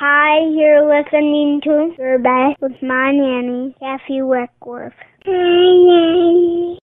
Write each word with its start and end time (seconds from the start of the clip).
Hi, 0.00 0.38
you're 0.54 0.86
listening 0.86 1.60
to 1.64 1.92
Your 1.98 2.20
Best 2.20 2.60
with 2.60 2.80
my 2.80 3.10
nanny, 3.10 3.74
Kathy 3.80 4.22
Weckworth. 4.22 4.92
Hi. 5.26 6.78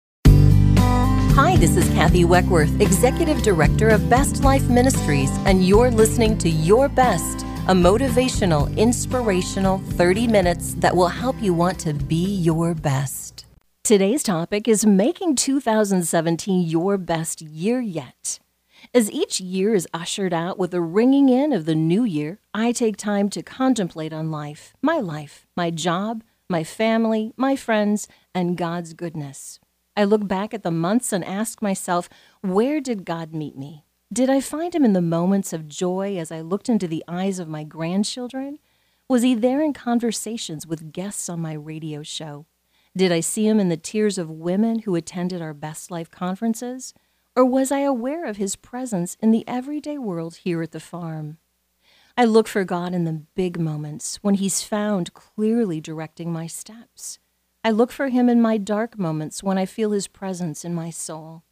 Hi, 1.33 1.56
this 1.56 1.78
is 1.78 1.88
Kathy 1.93 2.25
Weckworth, 2.25 2.82
Executive 2.82 3.42
Director 3.42 3.88
of 3.88 4.09
Best 4.09 4.43
Life 4.43 4.67
Ministries, 4.67 5.30
and 5.46 5.66
you're 5.66 5.92
listening 5.92 6.38
to 6.40 6.50
Your 6.50 6.90
Best, 6.90 7.46
a 7.70 7.74
motivational, 7.74 8.75
inspirational 8.75 9.77
30 9.91 10.27
minutes 10.27 10.73
that 10.79 10.93
will 10.93 11.07
help 11.07 11.41
you 11.41 11.54
want 11.54 11.79
to 11.79 11.93
be 11.93 12.36
your 12.36 12.73
best. 12.73 13.45
Today's 13.86 14.23
topic 14.23 14.68
is 14.68 14.86
making 14.86 15.36
2017 15.38 16.68
your 16.68 16.97
best 16.97 17.41
year 17.41 17.79
yet. 17.79 18.41
As 18.94 19.12
each 19.12 19.42
year 19.42 19.74
is 19.74 19.88
ushered 19.94 20.34
out 20.34 20.58
with 20.58 20.72
the 20.72 20.82
ringing 20.82 21.30
in 21.30 21.54
of 21.54 21.66
the 21.66 21.76
new 21.76 22.04
year, 22.04 22.40
I 22.54 22.72
take 22.72 22.98
time 22.98 23.30
to 23.30 23.42
contemplate 23.42 24.14
on 24.14 24.32
life, 24.32 24.74
my 24.82 25.00
life, 25.00 25.48
my 25.56 25.71
job, 25.71 26.24
my 26.50 26.64
family, 26.64 27.34
my 27.36 27.56
friends, 27.56 28.07
and 28.34 28.57
God's 28.57 28.93
goodness. 28.93 29.60
I 29.98 30.04
look 30.04 30.28
back 30.28 30.54
at 30.54 30.64
the 30.64 30.71
months 30.71 31.12
and 31.14 31.24
ask 31.24 31.62
myself, 31.62 32.09
where 32.41 32.79
did 32.81 33.05
God 33.05 33.34
meet 33.34 33.57
me? 33.57 33.85
Did 34.13 34.29
I 34.29 34.40
find 34.40 34.76
him 34.76 34.85
in 34.85 34.93
the 34.93 35.02
moments 35.02 35.52
of 35.54 35.67
joy 35.67 36.17
as 36.17 36.31
I 36.31 36.41
looked 36.41 36.70
into 36.70 36.88
the 36.88 37.04
eyes 37.07 37.40
of 37.40 37.48
my 37.48 37.63
grandchildren? 37.63 38.59
Was 39.09 39.23
he 39.23 39.35
there 39.35 39.62
in 39.62 39.73
conversations 39.73 40.67
with 40.67 40.91
guests 40.91 41.27
on 41.29 41.40
my 41.40 41.54
radio 41.54 42.04
show? 42.04 42.45
Did 42.95 43.12
I 43.12 43.20
see 43.20 43.48
him 43.48 43.59
in 43.59 43.70
the 43.70 43.77
tears 43.77 44.17
of 44.17 44.29
women 44.29 44.79
who 44.79 44.95
attended 44.95 45.41
our 45.41 45.54
Best 45.54 45.91
Life 45.91 46.12
conferences? 46.12 46.93
Or 47.35 47.44
was 47.44 47.70
I 47.70 47.80
aware 47.80 48.25
of 48.25 48.38
his 48.38 48.55
presence 48.55 49.17
in 49.20 49.31
the 49.31 49.45
everyday 49.45 49.98
world 49.98 50.38
here 50.38 50.62
at 50.62 50.71
the 50.71 50.80
farm? 50.80 51.38
I 52.17 52.23
look 52.23 52.48
for 52.48 52.63
God 52.63 52.93
in 52.93 53.03
the 53.03 53.23
big 53.35 53.59
moments 53.59 54.20
when 54.21 54.35
he's 54.35 54.62
found 54.62 55.13
clearly 55.13 55.81
directing 55.81 56.31
my 56.31 56.48
steps. 56.48 57.20
I 57.62 57.71
look 57.71 57.91
for 57.91 58.07
him 58.07 58.29
in 58.29 58.41
my 58.41 58.57
dark 58.57 58.98
moments 58.98 59.43
when 59.43 59.57
I 59.57 59.65
feel 59.65 59.91
his 59.91 60.07
presence 60.07 60.63
in 60.63 60.74
my 60.74 60.90
soul. 60.90 61.43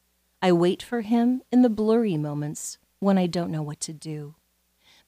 I 0.42 0.54
wait 0.54 0.82
for 0.82 1.02
him 1.02 1.42
in 1.52 1.64
the 1.64 1.70
blurry 1.70 2.16
moments 2.16 2.78
when 3.00 3.18
I 3.18 3.28
don't 3.28 3.52
know 3.52 3.64
what 3.64 3.82
to 3.82 3.94
do. 3.94 4.36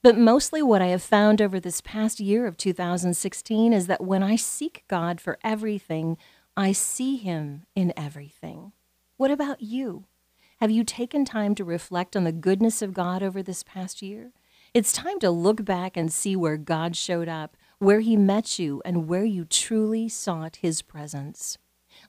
But 0.02 0.18
mostly, 0.18 0.62
what 0.62 0.82
I 0.82 0.88
have 0.88 1.02
found 1.02 1.40
over 1.40 1.58
this 1.58 1.80
past 1.80 2.20
year 2.20 2.46
of 2.46 2.58
2016 2.58 3.72
is 3.72 3.86
that 3.86 4.04
when 4.04 4.22
I 4.22 4.36
seek 4.36 4.84
God 4.88 5.22
for 5.22 5.38
everything, 5.42 6.18
I 6.54 6.72
see 6.72 7.16
him 7.16 7.64
in 7.74 7.94
everything. 7.96 8.72
What 9.16 9.30
about 9.30 9.62
you? 9.62 10.04
Have 10.60 10.70
you 10.70 10.84
taken 10.84 11.24
time 11.24 11.54
to 11.54 11.64
reflect 11.64 12.16
on 12.16 12.24
the 12.24 12.32
goodness 12.32 12.80
of 12.80 12.94
God 12.94 13.22
over 13.22 13.42
this 13.42 13.62
past 13.62 14.00
year? 14.00 14.32
It's 14.72 14.92
time 14.92 15.18
to 15.20 15.30
look 15.30 15.64
back 15.64 15.96
and 15.96 16.12
see 16.12 16.34
where 16.34 16.56
God 16.56 16.96
showed 16.96 17.28
up 17.28 17.56
where 17.78 18.00
he 18.00 18.16
met 18.16 18.58
you, 18.58 18.80
and 18.84 19.06
where 19.06 19.24
you 19.24 19.44
truly 19.44 20.08
sought 20.08 20.56
his 20.56 20.82
presence. 20.82 21.58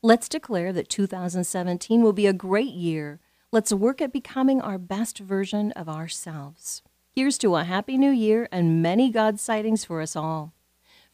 Let's 0.02 0.30
declare 0.30 0.72
that 0.74 0.90
2017 0.90 2.02
will 2.02 2.14
be 2.14 2.28
a 2.28 2.34
great 2.34 2.74
year. 2.74 3.20
Let's 3.52 3.74
work 3.74 4.02
at 4.02 4.14
becoming 4.14 4.62
our 4.62 4.78
best 4.78 5.20
version 5.20 5.72
of 5.74 5.90
ourselves. 5.90 6.84
Here's 7.12 7.38
to 7.40 7.56
a 7.56 7.64
happy 7.64 7.98
new 7.98 8.12
year 8.12 8.48
and 8.52 8.82
many 8.82 9.10
God 9.10 9.40
sightings 9.40 9.84
for 9.84 10.02
us 10.02 10.16
all. 10.16 10.54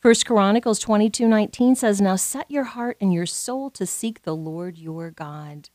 1 0.01 0.25
Chronicles 0.25 0.79
22:19 0.79 1.75
says, 1.75 2.01
"Now 2.01 2.15
set 2.15 2.51
your 2.51 2.65
heart 2.65 2.97
and 2.99 3.13
your 3.13 3.25
soul 3.25 3.69
to 3.71 3.85
seek 3.85 4.23
the 4.23 4.35
Lord 4.35 4.77
your 4.77 5.11
God." 5.11 5.69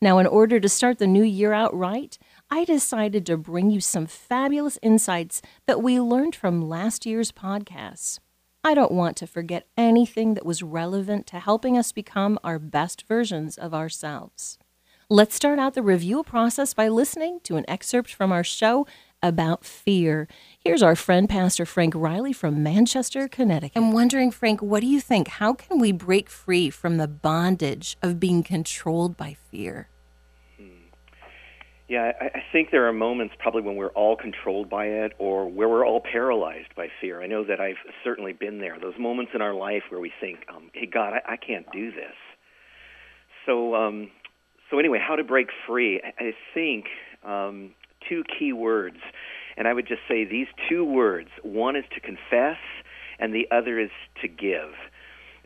Now, 0.00 0.18
in 0.18 0.26
order 0.26 0.60
to 0.60 0.68
start 0.68 0.98
the 0.98 1.06
new 1.06 1.22
year 1.22 1.52
out 1.52 1.74
right, 1.74 2.18
I 2.50 2.64
decided 2.64 3.24
to 3.26 3.36
bring 3.36 3.70
you 3.70 3.80
some 3.80 4.06
fabulous 4.06 4.78
insights 4.82 5.40
that 5.66 5.82
we 5.82 6.00
learned 6.00 6.34
from 6.34 6.68
last 6.68 7.06
year's 7.06 7.32
podcasts. 7.32 8.18
I 8.62 8.74
don't 8.74 8.92
want 8.92 9.16
to 9.18 9.26
forget 9.26 9.66
anything 9.76 10.34
that 10.34 10.46
was 10.46 10.62
relevant 10.62 11.26
to 11.28 11.38
helping 11.38 11.76
us 11.76 11.92
become 11.92 12.38
our 12.42 12.58
best 12.58 13.06
versions 13.06 13.58
of 13.58 13.74
ourselves. 13.74 14.58
Let's 15.10 15.34
start 15.34 15.58
out 15.58 15.74
the 15.74 15.82
review 15.82 16.22
process 16.22 16.72
by 16.72 16.88
listening 16.88 17.40
to 17.44 17.56
an 17.56 17.66
excerpt 17.68 18.12
from 18.12 18.32
our 18.32 18.42
show 18.42 18.86
about 19.24 19.64
fear. 19.64 20.28
Here's 20.60 20.82
our 20.82 20.94
friend, 20.94 21.28
Pastor 21.28 21.64
Frank 21.64 21.94
Riley 21.96 22.34
from 22.34 22.62
Manchester, 22.62 23.26
Connecticut. 23.26 23.72
I'm 23.74 23.90
wondering, 23.90 24.30
Frank, 24.30 24.60
what 24.60 24.80
do 24.80 24.86
you 24.86 25.00
think? 25.00 25.28
How 25.28 25.54
can 25.54 25.80
we 25.80 25.90
break 25.90 26.28
free 26.28 26.68
from 26.68 26.98
the 26.98 27.08
bondage 27.08 27.96
of 28.02 28.20
being 28.20 28.42
controlled 28.42 29.16
by 29.16 29.36
fear? 29.50 29.88
Yeah, 31.88 32.12
I, 32.18 32.24
I 32.26 32.42
think 32.50 32.70
there 32.70 32.86
are 32.88 32.92
moments 32.92 33.34
probably 33.38 33.62
when 33.62 33.76
we're 33.76 33.88
all 33.88 34.16
controlled 34.16 34.70
by 34.70 34.86
it 34.86 35.12
or 35.18 35.50
where 35.50 35.68
we're 35.68 35.86
all 35.86 36.00
paralyzed 36.00 36.74
by 36.76 36.88
fear. 37.00 37.22
I 37.22 37.26
know 37.26 37.44
that 37.44 37.60
I've 37.60 37.76
certainly 38.02 38.32
been 38.32 38.58
there. 38.58 38.78
Those 38.80 38.98
moments 38.98 39.32
in 39.34 39.42
our 39.42 39.54
life 39.54 39.82
where 39.90 40.00
we 40.00 40.12
think, 40.20 40.40
um, 40.54 40.70
hey, 40.72 40.86
God, 40.86 41.14
I, 41.14 41.32
I 41.32 41.36
can't 41.36 41.66
do 41.72 41.90
this. 41.90 42.14
So, 43.46 43.74
um, 43.74 44.10
so 44.70 44.78
anyway, 44.78 44.98
how 44.98 45.16
to 45.16 45.24
break 45.24 45.48
free? 45.66 46.00
I, 46.02 46.24
I 46.24 46.32
think 46.54 46.86
um, 47.22 47.74
two 48.08 48.22
key 48.38 48.52
words. 48.52 48.98
And 49.56 49.68
I 49.68 49.72
would 49.72 49.86
just 49.86 50.02
say 50.08 50.24
these 50.24 50.48
two 50.68 50.84
words 50.84 51.28
one 51.42 51.76
is 51.76 51.84
to 51.94 52.00
confess, 52.00 52.58
and 53.18 53.34
the 53.34 53.46
other 53.50 53.78
is 53.78 53.90
to 54.22 54.28
give. 54.28 54.72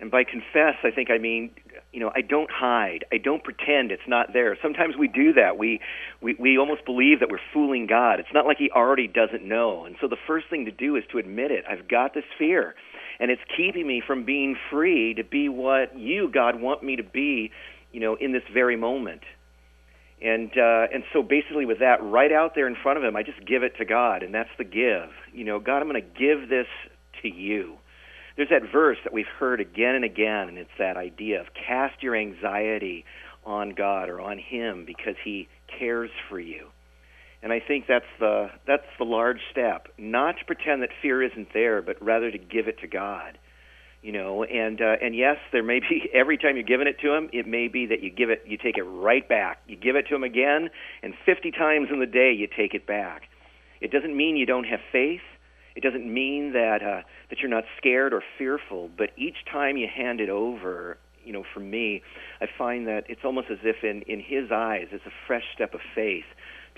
And 0.00 0.10
by 0.10 0.22
confess, 0.22 0.76
I 0.84 0.90
think 0.94 1.10
I 1.10 1.18
mean, 1.18 1.50
you 1.92 1.98
know, 1.98 2.12
I 2.14 2.20
don't 2.20 2.50
hide. 2.50 3.04
I 3.12 3.18
don't 3.18 3.42
pretend 3.42 3.90
it's 3.90 4.06
not 4.06 4.32
there. 4.32 4.56
Sometimes 4.62 4.96
we 4.96 5.08
do 5.08 5.32
that. 5.32 5.58
We, 5.58 5.80
we, 6.20 6.36
we 6.38 6.56
almost 6.56 6.84
believe 6.84 7.18
that 7.18 7.30
we're 7.30 7.40
fooling 7.52 7.86
God. 7.88 8.20
It's 8.20 8.32
not 8.32 8.46
like 8.46 8.58
He 8.58 8.70
already 8.70 9.08
doesn't 9.08 9.44
know. 9.44 9.84
And 9.84 9.96
so 10.00 10.06
the 10.06 10.16
first 10.26 10.46
thing 10.48 10.66
to 10.66 10.70
do 10.70 10.94
is 10.94 11.02
to 11.10 11.18
admit 11.18 11.50
it. 11.50 11.64
I've 11.68 11.88
got 11.88 12.14
this 12.14 12.24
fear, 12.38 12.76
and 13.18 13.30
it's 13.30 13.42
keeping 13.56 13.86
me 13.88 14.00
from 14.06 14.24
being 14.24 14.56
free 14.70 15.14
to 15.14 15.24
be 15.24 15.48
what 15.48 15.98
you, 15.98 16.30
God, 16.32 16.60
want 16.60 16.84
me 16.84 16.94
to 16.94 17.02
be, 17.02 17.50
you 17.90 17.98
know, 18.00 18.16
in 18.20 18.32
this 18.32 18.44
very 18.52 18.76
moment. 18.76 19.22
And 20.20 20.50
uh, 20.56 20.86
and 20.92 21.04
so 21.12 21.22
basically, 21.22 21.64
with 21.64 21.78
that 21.78 22.02
right 22.02 22.32
out 22.32 22.54
there 22.54 22.66
in 22.66 22.76
front 22.82 22.98
of 22.98 23.04
Him, 23.04 23.14
I 23.14 23.22
just 23.22 23.44
give 23.46 23.62
it 23.62 23.76
to 23.78 23.84
God, 23.84 24.22
and 24.22 24.34
that's 24.34 24.50
the 24.58 24.64
give. 24.64 25.10
You 25.32 25.44
know, 25.44 25.60
God, 25.60 25.80
I'm 25.80 25.88
going 25.88 26.02
to 26.02 26.08
give 26.18 26.48
this 26.48 26.66
to 27.22 27.28
you 27.28 27.78
there's 28.38 28.50
that 28.50 28.70
verse 28.70 28.98
that 29.02 29.12
we've 29.12 29.26
heard 29.26 29.60
again 29.60 29.96
and 29.96 30.04
again, 30.04 30.48
and 30.48 30.58
it's 30.58 30.70
that 30.78 30.96
idea 30.96 31.40
of 31.40 31.48
cast 31.54 32.04
your 32.04 32.14
anxiety 32.14 33.04
on 33.44 33.70
God 33.70 34.08
or 34.08 34.20
on 34.20 34.38
Him 34.38 34.84
because 34.86 35.16
He 35.24 35.48
cares 35.76 36.10
for 36.28 36.38
you. 36.38 36.68
And 37.42 37.52
I 37.52 37.58
think 37.58 37.86
that's 37.88 38.06
the 38.20 38.50
that's 38.64 38.86
the 38.96 39.04
large 39.04 39.40
step, 39.50 39.88
not 39.98 40.38
to 40.38 40.44
pretend 40.44 40.82
that 40.82 40.90
fear 41.02 41.20
isn't 41.20 41.48
there, 41.52 41.82
but 41.82 42.00
rather 42.00 42.30
to 42.30 42.38
give 42.38 42.68
it 42.68 42.78
to 42.80 42.86
God. 42.86 43.38
You 44.02 44.12
know, 44.12 44.44
and 44.44 44.80
uh, 44.80 44.94
and 45.02 45.14
yes, 45.14 45.36
there 45.52 45.62
may 45.62 45.80
be 45.80 46.08
every 46.14 46.38
time 46.38 46.54
you're 46.54 46.62
giving 46.62 46.86
it 46.86 47.00
to 47.00 47.12
him, 47.12 47.28
it 47.32 47.46
may 47.46 47.68
be 47.68 47.86
that 47.86 48.02
you 48.02 48.10
give 48.10 48.30
it, 48.30 48.44
you 48.46 48.56
take 48.56 48.78
it 48.78 48.84
right 48.84 49.28
back. 49.28 49.60
You 49.66 49.76
give 49.76 49.96
it 49.96 50.06
to 50.08 50.14
him 50.14 50.22
again, 50.22 50.70
and 51.02 51.14
50 51.26 51.50
times 51.50 51.88
in 51.92 51.98
the 51.98 52.06
day 52.06 52.32
you 52.32 52.46
take 52.46 52.74
it 52.74 52.86
back. 52.86 53.22
It 53.80 53.90
doesn't 53.90 54.16
mean 54.16 54.36
you 54.36 54.46
don't 54.46 54.64
have 54.64 54.80
faith. 54.92 55.20
It 55.74 55.82
doesn't 55.82 56.12
mean 56.12 56.52
that 56.52 56.82
uh, 56.82 57.02
that 57.30 57.40
you're 57.40 57.50
not 57.50 57.64
scared 57.76 58.12
or 58.12 58.22
fearful, 58.36 58.90
but 58.96 59.10
each 59.16 59.36
time 59.50 59.76
you 59.76 59.88
hand 59.88 60.20
it 60.20 60.28
over, 60.28 60.98
you 61.24 61.32
know, 61.32 61.44
for 61.52 61.60
me, 61.60 62.02
I 62.40 62.46
find 62.56 62.86
that 62.86 63.04
it's 63.08 63.24
almost 63.24 63.48
as 63.50 63.58
if 63.62 63.82
in 63.82 64.02
in 64.02 64.20
His 64.20 64.50
eyes, 64.52 64.86
it's 64.92 65.06
a 65.06 65.12
fresh 65.26 65.44
step 65.54 65.74
of 65.74 65.80
faith 65.94 66.24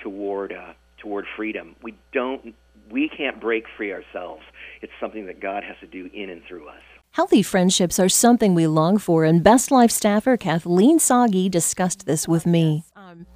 toward 0.02 0.52
uh, 0.52 0.72
toward 1.00 1.26
freedom. 1.36 1.76
We 1.82 1.94
don't, 2.12 2.54
we 2.90 3.08
can't 3.08 3.40
break 3.40 3.64
free 3.76 3.92
ourselves. 3.92 4.42
It's 4.82 4.92
something 5.00 5.26
that 5.26 5.40
God 5.40 5.64
has 5.64 5.76
to 5.80 5.86
do 5.86 6.10
in 6.12 6.30
and 6.30 6.42
through 6.46 6.68
us. 6.68 6.82
Healthy 7.12 7.42
friendships 7.42 7.98
are 7.98 8.08
something 8.08 8.54
we 8.54 8.68
long 8.68 8.96
for, 8.96 9.24
and 9.24 9.42
Best 9.42 9.72
Life 9.72 9.90
staffer 9.90 10.36
Kathleen 10.36 11.00
Sagi 11.00 11.48
discussed 11.48 12.06
this 12.06 12.28
with 12.28 12.46
me. 12.46 12.84
Um, 12.94 13.26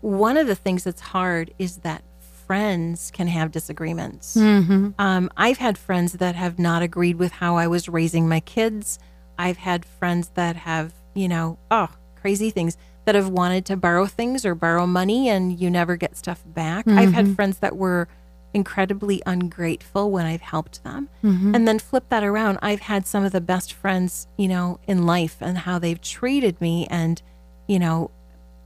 one 0.00 0.38
of 0.38 0.46
the 0.46 0.54
things 0.54 0.82
that's 0.82 1.02
hard 1.02 1.52
is 1.58 1.76
that 1.78 2.02
friends 2.46 3.10
can 3.10 3.26
have 3.26 3.50
disagreements. 3.50 4.34
Mm-hmm. 4.34 4.92
Um, 4.98 5.28
I've 5.36 5.58
had 5.58 5.76
friends 5.76 6.14
that 6.14 6.36
have 6.36 6.58
not 6.58 6.80
agreed 6.80 7.16
with 7.16 7.32
how 7.32 7.56
I 7.56 7.66
was 7.66 7.86
raising 7.86 8.30
my 8.30 8.40
kids. 8.40 8.98
I've 9.38 9.58
had 9.58 9.84
friends 9.84 10.30
that 10.30 10.56
have, 10.56 10.94
you 11.14 11.28
know, 11.28 11.58
oh, 11.70 11.88
crazy 12.16 12.48
things 12.48 12.78
that 13.04 13.14
have 13.14 13.28
wanted 13.28 13.66
to 13.66 13.76
borrow 13.76 14.06
things 14.06 14.46
or 14.46 14.54
borrow 14.54 14.86
money 14.86 15.28
and 15.28 15.60
you 15.60 15.68
never 15.68 15.96
get 15.96 16.16
stuff 16.16 16.42
back. 16.46 16.86
Mm-hmm. 16.86 16.98
I've 16.98 17.12
had 17.12 17.26
mm-hmm. 17.26 17.34
friends 17.34 17.58
that 17.58 17.76
were 17.76 18.08
incredibly 18.54 19.22
ungrateful 19.26 20.10
when 20.10 20.26
I've 20.26 20.40
helped 20.40 20.82
them. 20.84 21.08
Mm-hmm. 21.22 21.54
And 21.54 21.68
then 21.68 21.78
flip 21.78 22.08
that 22.08 22.24
around. 22.24 22.58
I've 22.62 22.80
had 22.80 23.06
some 23.06 23.24
of 23.24 23.32
the 23.32 23.40
best 23.40 23.72
friends, 23.72 24.26
you 24.36 24.48
know, 24.48 24.80
in 24.86 25.06
life 25.06 25.36
and 25.40 25.58
how 25.58 25.78
they've 25.78 26.00
treated 26.00 26.60
me 26.60 26.86
and, 26.90 27.20
you 27.66 27.78
know, 27.78 28.10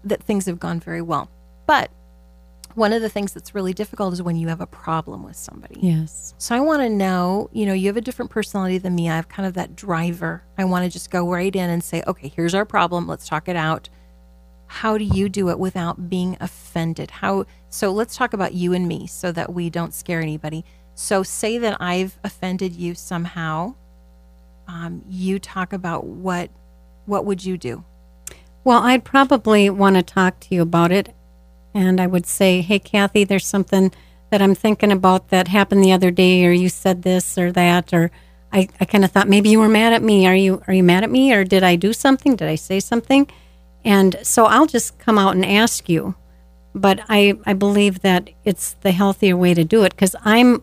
that 0.05 0.23
things 0.23 0.47
have 0.47 0.59
gone 0.59 0.81
very 0.81 1.03
well. 1.03 1.31
But 1.67 1.91
one 2.75 2.93
of 2.93 3.03
the 3.03 3.09
things 3.09 3.33
that's 3.33 3.55
really 3.55 3.75
difficult 3.75 4.15
is 4.15 4.23
when 4.23 4.37
you 4.37 4.49
have 4.49 4.61
a 4.61 4.67
problem 4.67 5.23
with 5.23 5.37
somebody. 5.37 5.79
Yes. 5.81 6.35
So 6.39 6.55
I 6.55 6.61
want 6.61 6.83
to 6.83 6.89
know, 6.89 7.51
you 7.53 7.67
know, 7.67 7.75
you 7.75 7.89
have 7.89 7.97
a 7.97 8.01
different 8.01 8.31
personality 8.31 8.79
than 8.79 8.95
me. 8.95 9.11
I 9.11 9.17
have 9.17 9.29
kind 9.29 9.47
of 9.47 9.55
that 9.55 9.77
driver. 9.77 10.43
I 10.57 10.65
want 10.65 10.85
to 10.85 10.91
just 10.91 11.11
go 11.11 11.31
right 11.31 11.55
in 11.55 11.69
and 11.69 11.85
say, 11.85 12.03
okay, 12.07 12.29
here's 12.29 12.55
our 12.55 12.65
problem. 12.65 13.07
Let's 13.07 13.29
talk 13.29 13.49
it 13.49 13.57
out. 13.57 13.89
How 14.73 14.97
do 14.97 15.05
you 15.05 15.29
do 15.29 15.51
it 15.51 15.59
without 15.59 16.09
being 16.09 16.37
offended? 16.41 17.11
How 17.11 17.45
so 17.69 17.93
let's 17.93 18.17
talk 18.17 18.33
about 18.33 18.55
you 18.55 18.73
and 18.73 18.89
me 18.89 19.07
so 19.07 19.31
that 19.31 19.53
we 19.53 19.69
don't 19.69 19.93
scare 19.93 20.21
anybody. 20.21 20.65
So, 20.95 21.23
say 21.23 21.59
that 21.59 21.77
I've 21.79 22.19
offended 22.25 22.75
you 22.75 22.95
somehow. 22.95 23.75
Um, 24.67 25.05
you 25.09 25.39
talk 25.39 25.75
about 25.75 26.07
what 26.07 26.51
what 27.05 27.27
would 27.27 27.45
you 27.45 27.59
do? 27.59 27.85
Well, 28.65 28.83
I'd 28.83 29.05
probably 29.05 29.69
want 29.69 29.97
to 29.97 30.03
talk 30.03 30.41
to 30.41 30.55
you 30.55 30.63
about 30.63 30.91
it, 30.91 31.15
and 31.75 32.01
I 32.01 32.07
would 32.07 32.27
say, 32.27 32.63
"Hey, 32.63 32.79
Kathy, 32.79 33.25
there's 33.25 33.47
something 33.47 33.93
that 34.31 34.41
I'm 34.41 34.55
thinking 34.55 34.91
about 34.91 35.29
that 35.29 35.49
happened 35.49 35.85
the 35.85 35.93
other 35.93 36.11
day, 36.11 36.47
or 36.47 36.53
you 36.53 36.71
said 36.71 37.03
this 37.03 37.37
or 37.37 37.53
that, 37.53 37.93
or 37.93 38.11
I, 38.51 38.69
I 38.81 38.87
kind 38.87 39.05
of 39.05 39.13
thought 39.13 39.29
maybe 39.29 39.51
you 39.51 39.59
were 39.61 39.69
mad 39.69 39.93
at 39.93 40.03
me. 40.03 40.27
Are 40.27 40.35
you 40.35 40.63
are 40.67 40.75
you 40.75 40.83
mad 40.83 41.05
at 41.05 41.11
me, 41.11 41.31
or 41.33 41.45
did 41.45 41.63
I 41.63 41.77
do 41.77 41.93
something? 41.93 42.37
Did 42.37 42.49
I 42.49 42.55
say 42.55 42.81
something?" 42.81 43.29
And 43.85 44.17
so 44.23 44.47
I'll 44.47 44.67
just 44.67 44.99
come 44.99 45.19
out 45.19 45.35
and 45.35 45.45
ask 45.45 45.89
you, 45.89 46.15
but 46.75 47.01
I 47.09 47.35
I 47.45 47.53
believe 47.53 48.01
that 48.01 48.31
it's 48.45 48.75
the 48.81 48.93
healthier 48.93 49.37
way 49.37 49.55
to 49.55 49.65
do 49.65 49.85
it 49.85 49.91
because 49.91 50.17
I'm 50.25 50.63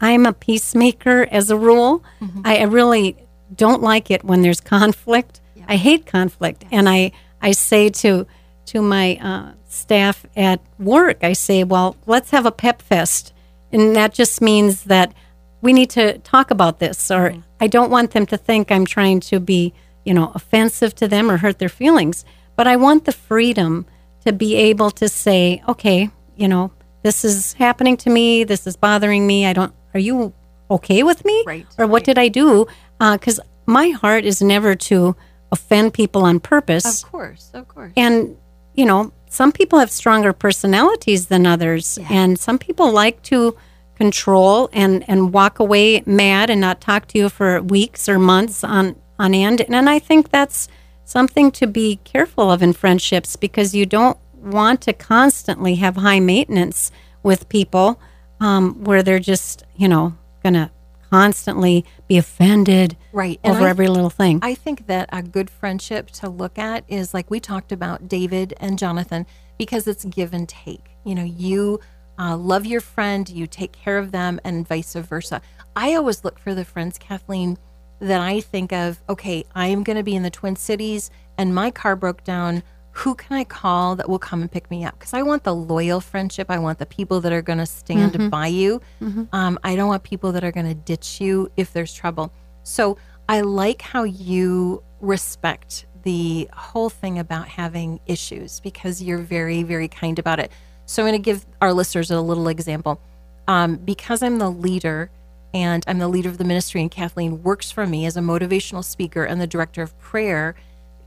I'm 0.00 0.26
a 0.26 0.32
peacemaker 0.32 1.28
as 1.30 1.50
a 1.50 1.56
rule. 1.56 2.02
Mm-hmm. 2.20 2.42
I, 2.44 2.58
I 2.58 2.62
really 2.64 3.16
don't 3.54 3.82
like 3.82 4.10
it 4.10 4.24
when 4.24 4.42
there's 4.42 4.60
conflict. 4.60 5.40
Yeah. 5.54 5.64
I 5.68 5.76
hate 5.76 6.06
conflict, 6.06 6.64
and 6.70 6.88
I 6.88 7.12
I 7.42 7.52
say 7.52 7.90
to 7.90 8.26
to 8.66 8.82
my 8.82 9.16
uh, 9.16 9.52
staff 9.68 10.24
at 10.36 10.60
work, 10.78 11.24
I 11.24 11.32
say, 11.32 11.64
well, 11.64 11.96
let's 12.06 12.30
have 12.30 12.46
a 12.46 12.52
pep 12.52 12.80
fest, 12.82 13.32
and 13.72 13.96
that 13.96 14.14
just 14.14 14.40
means 14.40 14.84
that 14.84 15.12
we 15.60 15.72
need 15.72 15.90
to 15.90 16.18
talk 16.18 16.50
about 16.50 16.78
this, 16.78 17.10
or 17.10 17.30
mm-hmm. 17.30 17.40
I 17.60 17.66
don't 17.66 17.90
want 17.90 18.12
them 18.12 18.26
to 18.26 18.36
think 18.36 18.70
I'm 18.70 18.86
trying 18.86 19.20
to 19.20 19.40
be 19.40 19.74
you 20.04 20.14
know 20.14 20.32
offensive 20.34 20.94
to 20.96 21.08
them 21.08 21.30
or 21.30 21.38
hurt 21.38 21.58
their 21.58 21.68
feelings, 21.68 22.24
but 22.56 22.66
I 22.66 22.76
want 22.76 23.04
the 23.04 23.12
freedom 23.12 23.86
to 24.24 24.32
be 24.32 24.54
able 24.56 24.90
to 24.92 25.08
say, 25.08 25.62
okay, 25.68 26.10
you 26.36 26.48
know, 26.48 26.72
this 27.02 27.24
is 27.24 27.54
happening 27.54 27.96
to 27.98 28.10
me, 28.10 28.44
this 28.44 28.66
is 28.66 28.76
bothering 28.76 29.26
me. 29.26 29.46
I 29.46 29.52
don't. 29.52 29.72
Are 29.94 30.00
you 30.00 30.32
okay 30.70 31.02
with 31.02 31.24
me? 31.24 31.42
Right. 31.46 31.66
Or 31.78 31.86
what 31.86 32.00
right. 32.00 32.04
did 32.04 32.18
I 32.18 32.28
do? 32.28 32.66
Because 32.98 33.40
uh, 33.40 33.44
my 33.66 33.88
heart 33.90 34.24
is 34.24 34.42
never 34.42 34.74
to 34.74 35.16
offend 35.50 35.94
people 35.94 36.22
on 36.24 36.40
purpose. 36.40 37.02
Of 37.02 37.10
course, 37.10 37.50
of 37.54 37.66
course. 37.66 37.92
And, 37.96 38.36
you 38.74 38.84
know, 38.84 39.12
some 39.28 39.52
people 39.52 39.78
have 39.78 39.90
stronger 39.90 40.32
personalities 40.32 41.26
than 41.26 41.46
others. 41.46 41.98
Yeah. 42.00 42.08
And 42.10 42.38
some 42.38 42.58
people 42.58 42.92
like 42.92 43.22
to 43.24 43.56
control 43.96 44.68
and, 44.72 45.08
and 45.08 45.32
walk 45.32 45.58
away 45.58 46.02
mad 46.06 46.50
and 46.50 46.60
not 46.60 46.80
talk 46.80 47.06
to 47.08 47.18
you 47.18 47.28
for 47.28 47.60
weeks 47.62 48.08
or 48.08 48.18
months 48.18 48.62
on, 48.62 48.96
on 49.18 49.34
end. 49.34 49.60
And 49.60 49.88
I 49.88 49.98
think 49.98 50.30
that's 50.30 50.68
something 51.10 51.50
to 51.50 51.66
be 51.66 51.96
careful 52.04 52.50
of 52.50 52.62
in 52.62 52.72
friendships 52.72 53.36
because 53.36 53.74
you 53.74 53.84
don't 53.84 54.16
want 54.36 54.80
to 54.82 54.92
constantly 54.92 55.74
have 55.76 55.96
high 55.96 56.20
maintenance 56.20 56.90
with 57.22 57.48
people 57.48 58.00
um, 58.38 58.84
where 58.84 59.02
they're 59.02 59.18
just, 59.18 59.64
you 59.76 59.88
know, 59.88 60.16
going 60.42 60.54
to 60.54 60.70
constantly 61.10 61.84
be 62.06 62.16
offended 62.16 62.96
right 63.12 63.40
over 63.44 63.66
every 63.66 63.88
little 63.88 64.10
thing. 64.10 64.38
I 64.42 64.54
think 64.54 64.86
that 64.86 65.08
a 65.12 65.22
good 65.22 65.50
friendship 65.50 66.10
to 66.12 66.28
look 66.28 66.58
at 66.58 66.84
is 66.86 67.12
like 67.12 67.30
we 67.30 67.40
talked 67.40 67.72
about 67.72 68.08
David 68.08 68.54
and 68.58 68.78
Jonathan 68.78 69.26
because 69.58 69.88
it's 69.88 70.04
give 70.04 70.32
and 70.32 70.48
take. 70.48 70.90
You 71.04 71.16
know, 71.16 71.24
you 71.24 71.80
uh, 72.18 72.36
love 72.36 72.64
your 72.64 72.80
friend, 72.80 73.28
you 73.28 73.46
take 73.46 73.72
care 73.72 73.98
of 73.98 74.12
them, 74.12 74.40
and 74.44 74.66
vice 74.66 74.94
versa. 74.94 75.42
I 75.74 75.94
always 75.94 76.24
look 76.24 76.38
for 76.38 76.54
the 76.54 76.64
friends, 76.64 76.98
Kathleen, 76.98 77.58
that 78.00 78.20
I 78.20 78.40
think 78.40 78.72
of. 78.72 79.00
Okay, 79.08 79.44
I 79.54 79.68
am 79.68 79.82
going 79.82 79.96
to 79.96 80.02
be 80.02 80.16
in 80.16 80.22
the 80.22 80.30
Twin 80.30 80.56
Cities, 80.56 81.10
and 81.38 81.54
my 81.54 81.70
car 81.70 81.96
broke 81.96 82.24
down 82.24 82.62
who 82.92 83.14
can 83.14 83.36
I 83.36 83.44
call 83.44 83.96
that 83.96 84.08
will 84.08 84.18
come 84.18 84.42
and 84.42 84.50
pick 84.50 84.70
me 84.70 84.84
up? 84.84 84.98
Because 84.98 85.14
I 85.14 85.22
want 85.22 85.44
the 85.44 85.54
loyal 85.54 86.00
friendship. 86.00 86.50
I 86.50 86.58
want 86.58 86.78
the 86.78 86.86
people 86.86 87.20
that 87.20 87.32
are 87.32 87.42
going 87.42 87.58
to 87.58 87.66
stand 87.66 88.12
mm-hmm. 88.12 88.28
by 88.28 88.48
you. 88.48 88.82
Mm-hmm. 89.00 89.24
Um, 89.32 89.58
I 89.62 89.76
don't 89.76 89.88
want 89.88 90.02
people 90.02 90.32
that 90.32 90.42
are 90.42 90.52
going 90.52 90.66
to 90.66 90.74
ditch 90.74 91.20
you 91.20 91.50
if 91.56 91.72
there's 91.72 91.94
trouble. 91.94 92.32
So 92.62 92.98
I 93.28 93.42
like 93.42 93.80
how 93.80 94.02
you 94.02 94.82
respect 95.00 95.86
the 96.02 96.48
whole 96.52 96.90
thing 96.90 97.18
about 97.18 97.46
having 97.48 98.00
issues 98.06 98.60
because 98.60 99.02
you're 99.02 99.18
very, 99.18 99.62
very 99.62 99.88
kind 99.88 100.18
about 100.18 100.40
it. 100.40 100.50
So 100.86 101.02
I'm 101.02 101.08
going 101.08 101.22
to 101.22 101.24
give 101.24 101.46
our 101.60 101.72
listeners 101.72 102.10
a 102.10 102.20
little 102.20 102.48
example. 102.48 103.00
Um, 103.46 103.76
because 103.76 104.22
I'm 104.22 104.38
the 104.38 104.50
leader 104.50 105.10
and 105.52 105.84
I'm 105.86 105.98
the 105.98 106.08
leader 106.08 106.28
of 106.28 106.38
the 106.38 106.44
ministry, 106.44 106.80
and 106.80 106.90
Kathleen 106.90 107.42
works 107.42 107.70
for 107.70 107.86
me 107.86 108.06
as 108.06 108.16
a 108.16 108.20
motivational 108.20 108.84
speaker 108.84 109.24
and 109.24 109.40
the 109.40 109.46
director 109.46 109.82
of 109.82 109.98
prayer 109.98 110.54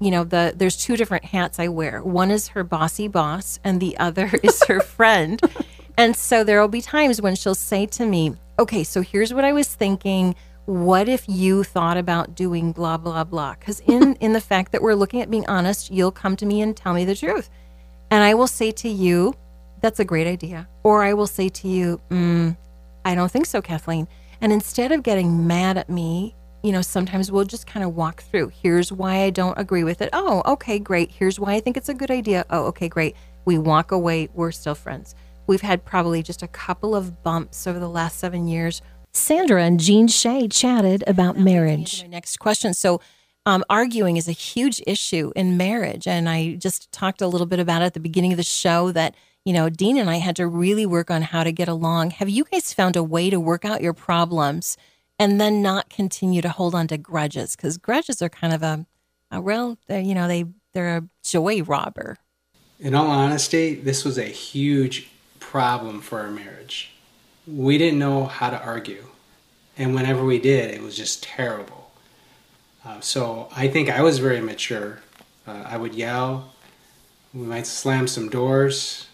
you 0.04 0.12
know 0.12 0.24
the 0.24 0.54
there's 0.56 0.76
two 0.76 0.98
different 0.98 1.26
hats 1.26 1.60
I 1.60 1.70
wear. 1.70 2.04
One 2.04 2.30
is 2.30 2.50
her 2.50 2.64
bossy 2.64 3.08
boss 3.08 3.60
and 3.64 3.80
the 3.80 3.98
other 3.98 4.30
is 4.44 4.64
her 4.66 4.82
friend. 4.82 5.42
And 5.98 6.16
so 6.16 6.44
there 6.44 6.60
will 6.60 6.68
be 6.68 6.82
times 6.82 7.22
when 7.22 7.36
she'll 7.36 7.56
say 7.56 7.86
to 7.86 8.06
me, 8.06 8.36
"Okay, 8.60 8.84
so 8.84 9.02
here's 9.02 9.34
what 9.34 9.46
I 9.46 9.54
was 9.54 9.74
thinking. 9.74 10.36
What 10.66 11.08
if 11.08 11.28
you 11.28 11.64
thought 11.64 11.98
about 11.98 12.36
doing 12.36 12.72
blah 12.74 12.98
blah 12.98 13.24
blah?" 13.24 13.56
Cuz 13.56 13.80
in 13.82 14.16
in 14.20 14.34
the 14.34 14.42
fact 14.42 14.72
that 14.72 14.82
we're 14.82 14.96
looking 14.96 15.22
at 15.22 15.32
being 15.32 15.48
honest, 15.48 15.92
you'll 15.92 16.12
come 16.12 16.36
to 16.38 16.46
me 16.46 16.62
and 16.62 16.76
tell 16.76 16.94
me 16.94 17.06
the 17.06 17.16
truth. 17.16 17.50
And 18.12 18.24
I 18.24 18.34
will 18.34 18.48
say 18.48 18.72
to 18.72 18.90
you, 18.90 19.36
"That's 19.82 20.00
a 20.00 20.06
great 20.06 20.28
idea." 20.28 20.68
Or 20.84 21.04
I 21.04 21.14
will 21.14 21.28
say 21.28 21.48
to 21.50 21.68
you, 21.68 22.02
mm, 22.10 22.58
"I 23.06 23.16
don't 23.16 23.32
think 23.32 23.46
so, 23.46 23.62
Kathleen." 23.62 24.08
And 24.44 24.54
instead 24.54 24.92
of 24.92 25.02
getting 25.02 25.48
mad 25.48 25.78
at 25.78 25.90
me 25.90 26.36
you 26.64 26.72
know, 26.72 26.82
sometimes 26.82 27.30
we'll 27.30 27.44
just 27.44 27.68
kind 27.68 27.84
of 27.86 27.94
walk 27.94 28.24
through. 28.24 28.48
Here's 28.48 28.92
why 28.92 29.24
I 29.24 29.30
don't 29.30 29.60
agree 29.60 29.84
with 29.84 30.02
it. 30.02 30.10
Oh, 30.14 30.42
okay, 30.46 30.80
great. 30.80 31.12
Here's 31.12 31.38
why 31.38 31.54
I 31.54 31.60
think 31.60 31.76
it's 31.76 31.90
a 31.90 31.94
good 31.94 32.10
idea. 32.10 32.46
Oh, 32.50 32.68
okay, 32.68 32.88
great. 32.88 33.18
We 33.44 33.58
walk 33.58 33.92
away. 33.92 34.30
We're 34.34 34.54
still 34.54 34.74
friends. 34.74 35.14
We've 35.46 35.62
had 35.62 35.84
probably 35.84 36.24
just 36.24 36.42
a 36.42 36.48
couple 36.48 36.96
of 36.96 37.22
bumps 37.22 37.68
over 37.68 37.80
the 37.80 37.90
last 37.90 38.18
seven 38.18 38.48
years. 38.48 38.82
Sandra 39.12 39.62
and 39.62 39.78
Jean 39.78 40.08
Shea 40.08 40.48
chatted 40.48 41.04
about 41.06 41.38
marriage. 41.38 42.04
My 42.04 42.08
next 42.08 42.38
question. 42.38 42.74
So, 42.74 43.02
um, 43.46 43.66
arguing 43.70 44.16
is 44.16 44.30
a 44.30 44.32
huge 44.32 44.82
issue 44.88 45.34
in 45.36 45.58
marriage. 45.58 46.08
And 46.08 46.30
I 46.30 46.56
just 46.56 46.90
talked 46.94 47.22
a 47.22 47.28
little 47.28 47.46
bit 47.46 47.60
about 47.60 47.82
it 47.82 47.86
at 47.86 47.94
the 47.94 48.00
beginning 48.00 48.32
of 48.32 48.38
the 48.38 48.44
show 48.44 48.94
that, 48.94 49.16
you 49.46 49.54
know, 49.54 49.70
Dean 49.70 49.98
and 49.98 50.10
I 50.10 50.18
had 50.18 50.36
to 50.38 50.48
really 50.48 50.86
work 50.86 51.12
on 51.12 51.22
how 51.22 51.44
to 51.44 51.52
get 51.52 51.68
along. 51.68 52.12
Have 52.12 52.30
you 52.30 52.46
guys 52.46 52.74
found 52.74 52.96
a 52.96 53.04
way 53.04 53.30
to 53.30 53.40
work 53.40 53.66
out 53.66 53.82
your 53.82 53.94
problems? 53.94 54.78
and 55.20 55.40
then 55.40 55.62
not 55.62 55.90
continue 55.90 56.42
to 56.42 56.50
hold 56.50 56.76
on 56.76 56.88
to 56.88 56.98
grudges 56.98 57.56
because 57.56 57.78
grudges 57.78 58.22
are 58.22 58.30
kind 58.30 58.54
of 58.54 58.64
a, 58.64 58.86
a 59.32 59.42
real, 59.42 59.78
you 59.90 60.14
know, 60.14 60.28
they 60.28 60.46
they're 60.74 60.98
a 60.98 61.08
joy 61.24 61.62
robber. 61.62 62.18
In 62.80 62.96
all 62.96 63.10
honesty, 63.10 63.76
this 63.76 64.04
was 64.04 64.18
a 64.18 64.26
huge 64.26 65.10
problem 65.40 66.02
for 66.02 66.20
our 66.20 66.32
marriage. 66.32 66.92
We 67.46 67.78
didn't 67.78 68.00
know 68.00 68.26
how 68.26 68.50
to 68.50 68.62
argue, 68.62 69.06
and 69.78 69.94
whenever 69.94 70.24
we 70.24 70.40
did, 70.40 70.72
it 70.72 70.82
was 70.82 70.98
just 70.98 71.24
terrible. 71.24 71.92
Uh, 72.86 73.00
so 73.00 73.48
I 73.56 73.68
think 73.68 73.90
I 73.90 74.02
was 74.02 74.20
very 74.20 74.42
mature. 74.42 75.00
Uh, 75.48 75.64
I 75.66 75.78
would 75.78 75.94
yell. 75.94 76.54
We 77.34 77.46
might 77.46 77.68
slam 77.68 78.08
some 78.08 78.30
doors. 78.30 79.08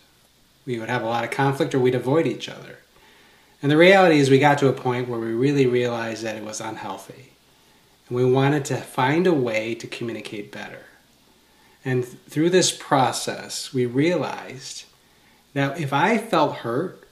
We 0.69 0.77
would 0.77 0.89
have 0.89 1.01
a 1.01 1.07
lot 1.07 1.23
of 1.23 1.31
conflict, 1.31 1.73
or 1.73 1.79
we'd 1.79 1.95
avoid 1.95 2.27
each 2.27 2.47
other. 2.47 2.77
And 3.59 3.71
the 3.71 3.75
reality 3.75 4.19
is, 4.19 4.29
we 4.29 4.37
got 4.37 4.59
to 4.59 4.67
a 4.67 4.71
point 4.71 5.09
where 5.09 5.19
we 5.19 5.33
really 5.33 5.65
realized 5.65 6.21
that 6.21 6.35
it 6.35 6.43
was 6.43 6.61
unhealthy. 6.61 7.31
And 8.07 8.15
we 8.15 8.23
wanted 8.23 8.65
to 8.65 8.77
find 8.77 9.25
a 9.25 9.33
way 9.33 9.73
to 9.73 9.87
communicate 9.87 10.51
better. 10.51 10.85
And 11.83 12.03
th- 12.03 12.17
through 12.29 12.51
this 12.51 12.71
process, 12.71 13.73
we 13.73 13.87
realized 13.87 14.85
that 15.55 15.81
if 15.81 15.91
I 15.91 16.19
felt 16.19 16.57
hurt, 16.57 17.03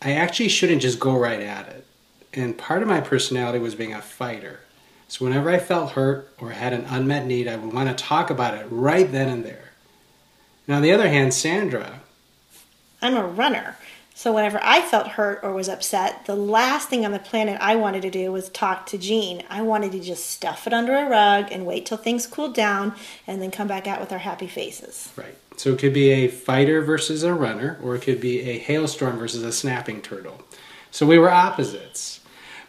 I 0.00 0.12
actually 0.12 0.48
shouldn't 0.48 0.80
just 0.80 0.98
go 0.98 1.14
right 1.18 1.40
at 1.42 1.68
it. 1.68 1.86
And 2.32 2.56
part 2.56 2.80
of 2.80 2.88
my 2.88 3.02
personality 3.02 3.58
was 3.58 3.74
being 3.74 3.92
a 3.92 4.00
fighter. 4.00 4.60
So 5.06 5.26
whenever 5.26 5.50
I 5.50 5.58
felt 5.58 5.90
hurt 5.90 6.32
or 6.38 6.52
had 6.52 6.72
an 6.72 6.86
unmet 6.86 7.26
need, 7.26 7.46
I 7.46 7.56
would 7.56 7.74
want 7.74 7.90
to 7.90 8.04
talk 8.04 8.30
about 8.30 8.54
it 8.54 8.66
right 8.70 9.12
then 9.12 9.28
and 9.28 9.44
there. 9.44 9.72
Now, 10.66 10.76
on 10.76 10.82
the 10.82 10.92
other 10.92 11.10
hand, 11.10 11.34
Sandra. 11.34 11.99
I'm 13.02 13.16
a 13.16 13.24
runner. 13.24 13.76
So 14.14 14.34
whenever 14.34 14.60
I 14.62 14.82
felt 14.82 15.08
hurt 15.08 15.40
or 15.42 15.54
was 15.54 15.68
upset, 15.68 16.26
the 16.26 16.36
last 16.36 16.90
thing 16.90 17.06
on 17.06 17.12
the 17.12 17.18
planet 17.18 17.56
I 17.58 17.76
wanted 17.76 18.02
to 18.02 18.10
do 18.10 18.30
was 18.30 18.50
talk 18.50 18.84
to 18.86 18.98
Jean. 18.98 19.42
I 19.48 19.62
wanted 19.62 19.92
to 19.92 20.00
just 20.00 20.26
stuff 20.26 20.66
it 20.66 20.74
under 20.74 20.94
a 20.94 21.08
rug 21.08 21.50
and 21.50 21.64
wait 21.64 21.86
till 21.86 21.96
things 21.96 22.26
cooled 22.26 22.54
down 22.54 22.94
and 23.26 23.40
then 23.40 23.50
come 23.50 23.66
back 23.66 23.86
out 23.86 23.98
with 23.98 24.12
our 24.12 24.18
happy 24.18 24.46
faces. 24.46 25.10
Right. 25.16 25.34
So 25.56 25.72
it 25.72 25.78
could 25.78 25.94
be 25.94 26.10
a 26.10 26.28
fighter 26.28 26.82
versus 26.82 27.22
a 27.22 27.32
runner, 27.32 27.78
or 27.82 27.94
it 27.94 28.02
could 28.02 28.20
be 28.20 28.40
a 28.40 28.58
hailstorm 28.58 29.18
versus 29.18 29.42
a 29.42 29.52
snapping 29.52 30.02
turtle. 30.02 30.42
So 30.90 31.06
we 31.06 31.18
were 31.18 31.30
opposites. 31.30 32.20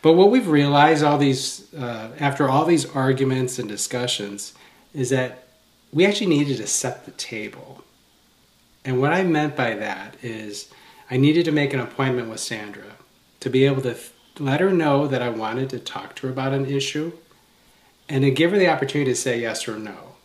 But 0.01 0.13
what 0.13 0.31
we've 0.31 0.47
realized 0.47 1.03
all 1.03 1.17
these 1.17 1.73
uh, 1.73 2.11
after 2.19 2.49
all 2.49 2.65
these 2.65 2.85
arguments 2.85 3.59
and 3.59 3.67
discussions 3.67 4.53
is 4.93 5.09
that 5.09 5.47
we 5.91 6.05
actually 6.05 6.27
needed 6.27 6.57
to 6.57 6.67
set 6.67 7.05
the 7.05 7.11
table. 7.11 7.83
And 8.83 8.99
what 8.99 9.13
I 9.13 9.23
meant 9.23 9.55
by 9.55 9.75
that 9.75 10.15
is 10.23 10.69
I 11.09 11.17
needed 11.17 11.45
to 11.45 11.51
make 11.51 11.73
an 11.73 11.79
appointment 11.79 12.29
with 12.29 12.39
Sandra 12.39 12.95
to 13.39 13.49
be 13.49 13.65
able 13.65 13.81
to 13.83 13.95
let 14.39 14.59
her 14.59 14.71
know 14.71 15.07
that 15.07 15.21
I 15.21 15.29
wanted 15.29 15.69
to 15.71 15.79
talk 15.79 16.15
to 16.15 16.27
her 16.27 16.33
about 16.33 16.53
an 16.53 16.65
issue 16.65 17.11
and 18.09 18.23
to 18.23 18.31
give 18.31 18.51
her 18.51 18.57
the 18.57 18.69
opportunity 18.69 19.11
to 19.11 19.15
say 19.15 19.39
yes 19.39 19.67
or 19.67 19.77
no. 19.77 20.15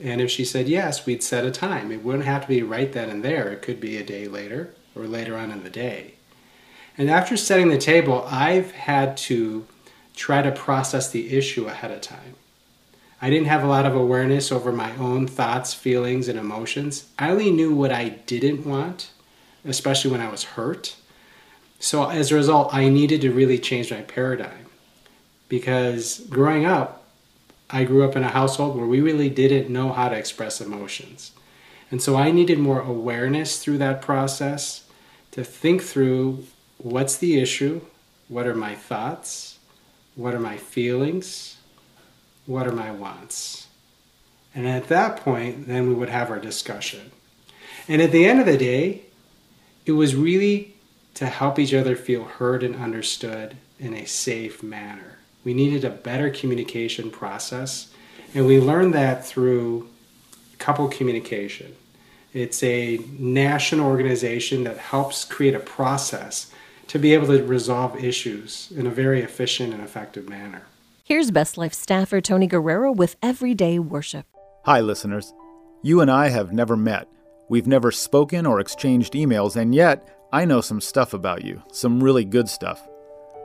And 0.00 0.20
if 0.20 0.30
she 0.30 0.44
said 0.44 0.68
yes, 0.68 1.06
we'd 1.06 1.22
set 1.22 1.44
a 1.44 1.50
time. 1.50 1.90
It 1.90 2.04
wouldn't 2.04 2.24
have 2.24 2.42
to 2.42 2.48
be 2.48 2.62
right 2.62 2.92
then 2.92 3.10
and 3.10 3.24
there, 3.24 3.48
it 3.48 3.62
could 3.62 3.80
be 3.80 3.96
a 3.96 4.04
day 4.04 4.28
later 4.28 4.74
or 4.94 5.06
later 5.06 5.36
on 5.36 5.50
in 5.50 5.64
the 5.64 5.70
day. 5.70 6.14
And 6.96 7.10
after 7.10 7.36
setting 7.36 7.68
the 7.68 7.78
table, 7.78 8.26
I've 8.28 8.72
had 8.72 9.16
to 9.18 9.66
try 10.14 10.42
to 10.42 10.50
process 10.50 11.10
the 11.10 11.36
issue 11.36 11.66
ahead 11.66 11.90
of 11.90 12.00
time. 12.00 12.34
I 13.20 13.30
didn't 13.30 13.48
have 13.48 13.64
a 13.64 13.68
lot 13.68 13.84
of 13.84 13.96
awareness 13.96 14.52
over 14.52 14.70
my 14.70 14.94
own 14.96 15.26
thoughts, 15.26 15.74
feelings, 15.74 16.28
and 16.28 16.38
emotions. 16.38 17.08
I 17.18 17.30
only 17.30 17.50
knew 17.50 17.74
what 17.74 17.90
I 17.90 18.10
didn't 18.10 18.64
want, 18.64 19.10
especially 19.64 20.12
when 20.12 20.20
I 20.20 20.30
was 20.30 20.44
hurt. 20.44 20.94
So 21.80 22.08
as 22.08 22.30
a 22.30 22.36
result, 22.36 22.72
I 22.72 22.88
needed 22.88 23.20
to 23.22 23.32
really 23.32 23.58
change 23.58 23.90
my 23.90 24.02
paradigm 24.02 24.66
because 25.48 26.20
growing 26.28 26.64
up, 26.64 27.04
I 27.70 27.84
grew 27.84 28.04
up 28.04 28.16
in 28.16 28.24
a 28.24 28.30
household 28.30 28.76
where 28.76 28.86
we 28.86 29.00
really 29.00 29.28
didn't 29.28 29.70
know 29.70 29.92
how 29.92 30.08
to 30.08 30.16
express 30.16 30.60
emotions. 30.60 31.32
And 31.90 32.00
so 32.00 32.16
I 32.16 32.30
needed 32.30 32.58
more 32.58 32.80
awareness 32.80 33.62
through 33.62 33.78
that 33.78 34.00
process 34.00 34.84
to 35.32 35.44
think 35.44 35.82
through 35.82 36.44
what's 36.78 37.16
the 37.16 37.38
issue, 37.38 37.82
what 38.28 38.46
are 38.46 38.54
my 38.54 38.74
thoughts, 38.74 39.58
what 40.14 40.34
are 40.34 40.40
my 40.40 40.56
feelings, 40.56 41.57
what 42.48 42.66
are 42.66 42.72
my 42.72 42.90
wants. 42.90 43.66
And 44.54 44.66
at 44.66 44.88
that 44.88 45.18
point, 45.18 45.68
then 45.68 45.86
we 45.86 45.94
would 45.94 46.08
have 46.08 46.30
our 46.30 46.38
discussion. 46.38 47.12
And 47.86 48.00
at 48.00 48.10
the 48.10 48.24
end 48.24 48.40
of 48.40 48.46
the 48.46 48.56
day, 48.56 49.02
it 49.84 49.92
was 49.92 50.16
really 50.16 50.74
to 51.14 51.26
help 51.26 51.58
each 51.58 51.74
other 51.74 51.94
feel 51.94 52.24
heard 52.24 52.62
and 52.62 52.74
understood 52.74 53.56
in 53.78 53.92
a 53.92 54.06
safe 54.06 54.62
manner. 54.62 55.18
We 55.44 55.52
needed 55.52 55.84
a 55.84 55.90
better 55.90 56.30
communication 56.30 57.10
process, 57.10 57.92
and 58.34 58.46
we 58.46 58.58
learned 58.58 58.94
that 58.94 59.26
through 59.26 59.88
couple 60.58 60.88
communication. 60.88 61.76
It's 62.34 62.62
a 62.62 62.98
national 63.18 63.86
organization 63.86 64.64
that 64.64 64.78
helps 64.78 65.24
create 65.24 65.54
a 65.54 65.60
process 65.60 66.50
to 66.88 66.98
be 66.98 67.14
able 67.14 67.26
to 67.28 67.42
resolve 67.44 68.02
issues 68.02 68.72
in 68.74 68.86
a 68.86 68.90
very 68.90 69.22
efficient 69.22 69.72
and 69.72 69.82
effective 69.82 70.28
manner. 70.28 70.62
Here's 71.08 71.30
Best 71.30 71.56
Life 71.56 71.72
staffer 71.72 72.20
Tony 72.20 72.46
Guerrero 72.46 72.92
with 72.92 73.16
Everyday 73.22 73.78
Worship. 73.78 74.26
Hi, 74.66 74.80
listeners. 74.80 75.32
You 75.82 76.02
and 76.02 76.10
I 76.10 76.28
have 76.28 76.52
never 76.52 76.76
met. 76.76 77.08
We've 77.48 77.66
never 77.66 77.90
spoken 77.90 78.44
or 78.44 78.60
exchanged 78.60 79.14
emails, 79.14 79.56
and 79.56 79.74
yet 79.74 80.06
I 80.34 80.44
know 80.44 80.60
some 80.60 80.82
stuff 80.82 81.14
about 81.14 81.46
you, 81.46 81.62
some 81.72 82.04
really 82.04 82.26
good 82.26 82.46
stuff. 82.46 82.86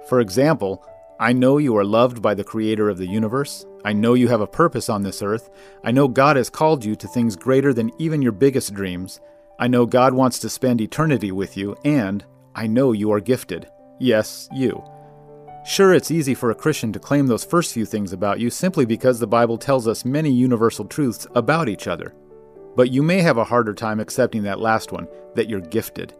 For 0.10 0.20
example, 0.20 0.86
I 1.22 1.32
know 1.32 1.58
you 1.58 1.78
are 1.78 1.86
loved 1.86 2.22
by 2.22 2.34
the 2.34 2.44
Creator 2.44 2.90
of 2.90 2.98
the 2.98 3.08
universe. 3.08 3.66
I 3.86 3.94
know 3.94 4.14
you 4.14 4.28
have 4.28 4.42
a 4.42 4.46
purpose 4.46 4.90
on 4.90 5.04
this 5.04 5.22
earth. 5.22 5.50
I 5.86 5.92
know 5.92 6.10
God 6.10 6.36
has 6.36 6.50
called 6.50 6.84
you 6.84 6.98
to 6.98 7.08
things 7.08 7.38
greater 7.38 7.74
than 7.74 7.94
even 7.98 8.22
your 8.22 8.34
biggest 8.34 8.74
dreams. 8.74 9.22
I 9.58 9.70
know 9.70 9.86
God 9.86 10.14
wants 10.14 10.38
to 10.40 10.50
spend 10.50 10.82
eternity 10.82 11.32
with 11.32 11.56
you, 11.56 11.78
and 11.86 12.26
I 12.56 12.68
know 12.68 12.92
you 12.92 13.14
are 13.14 13.22
gifted. 13.22 13.70
Yes, 14.02 14.50
you. 14.52 14.84
Sure, 15.66 15.94
it's 15.94 16.12
easy 16.12 16.34
for 16.34 16.52
a 16.52 16.56
Christian 16.56 16.92
to 16.92 17.00
claim 17.00 17.28
those 17.28 17.46
first 17.46 17.74
few 17.74 17.86
things 17.86 18.12
about 18.12 18.38
you 18.38 18.50
simply 18.50 18.86
because 18.86 19.18
the 19.18 19.28
Bible 19.28 19.58
tells 19.58 19.88
us 19.88 20.04
many 20.04 20.30
universal 20.30 20.84
truths 20.84 21.26
about 21.36 21.70
each 21.70 21.88
other. 21.88 22.14
But 22.76 22.92
you 22.92 23.02
may 23.02 23.22
have 23.22 23.38
a 23.38 23.46
harder 23.46 23.74
time 23.74 24.02
accepting 24.02 24.44
that 24.44 24.60
last 24.60 24.92
one, 24.92 25.08
that 25.36 25.48
you're 25.48 25.62
gifted. 25.62 26.14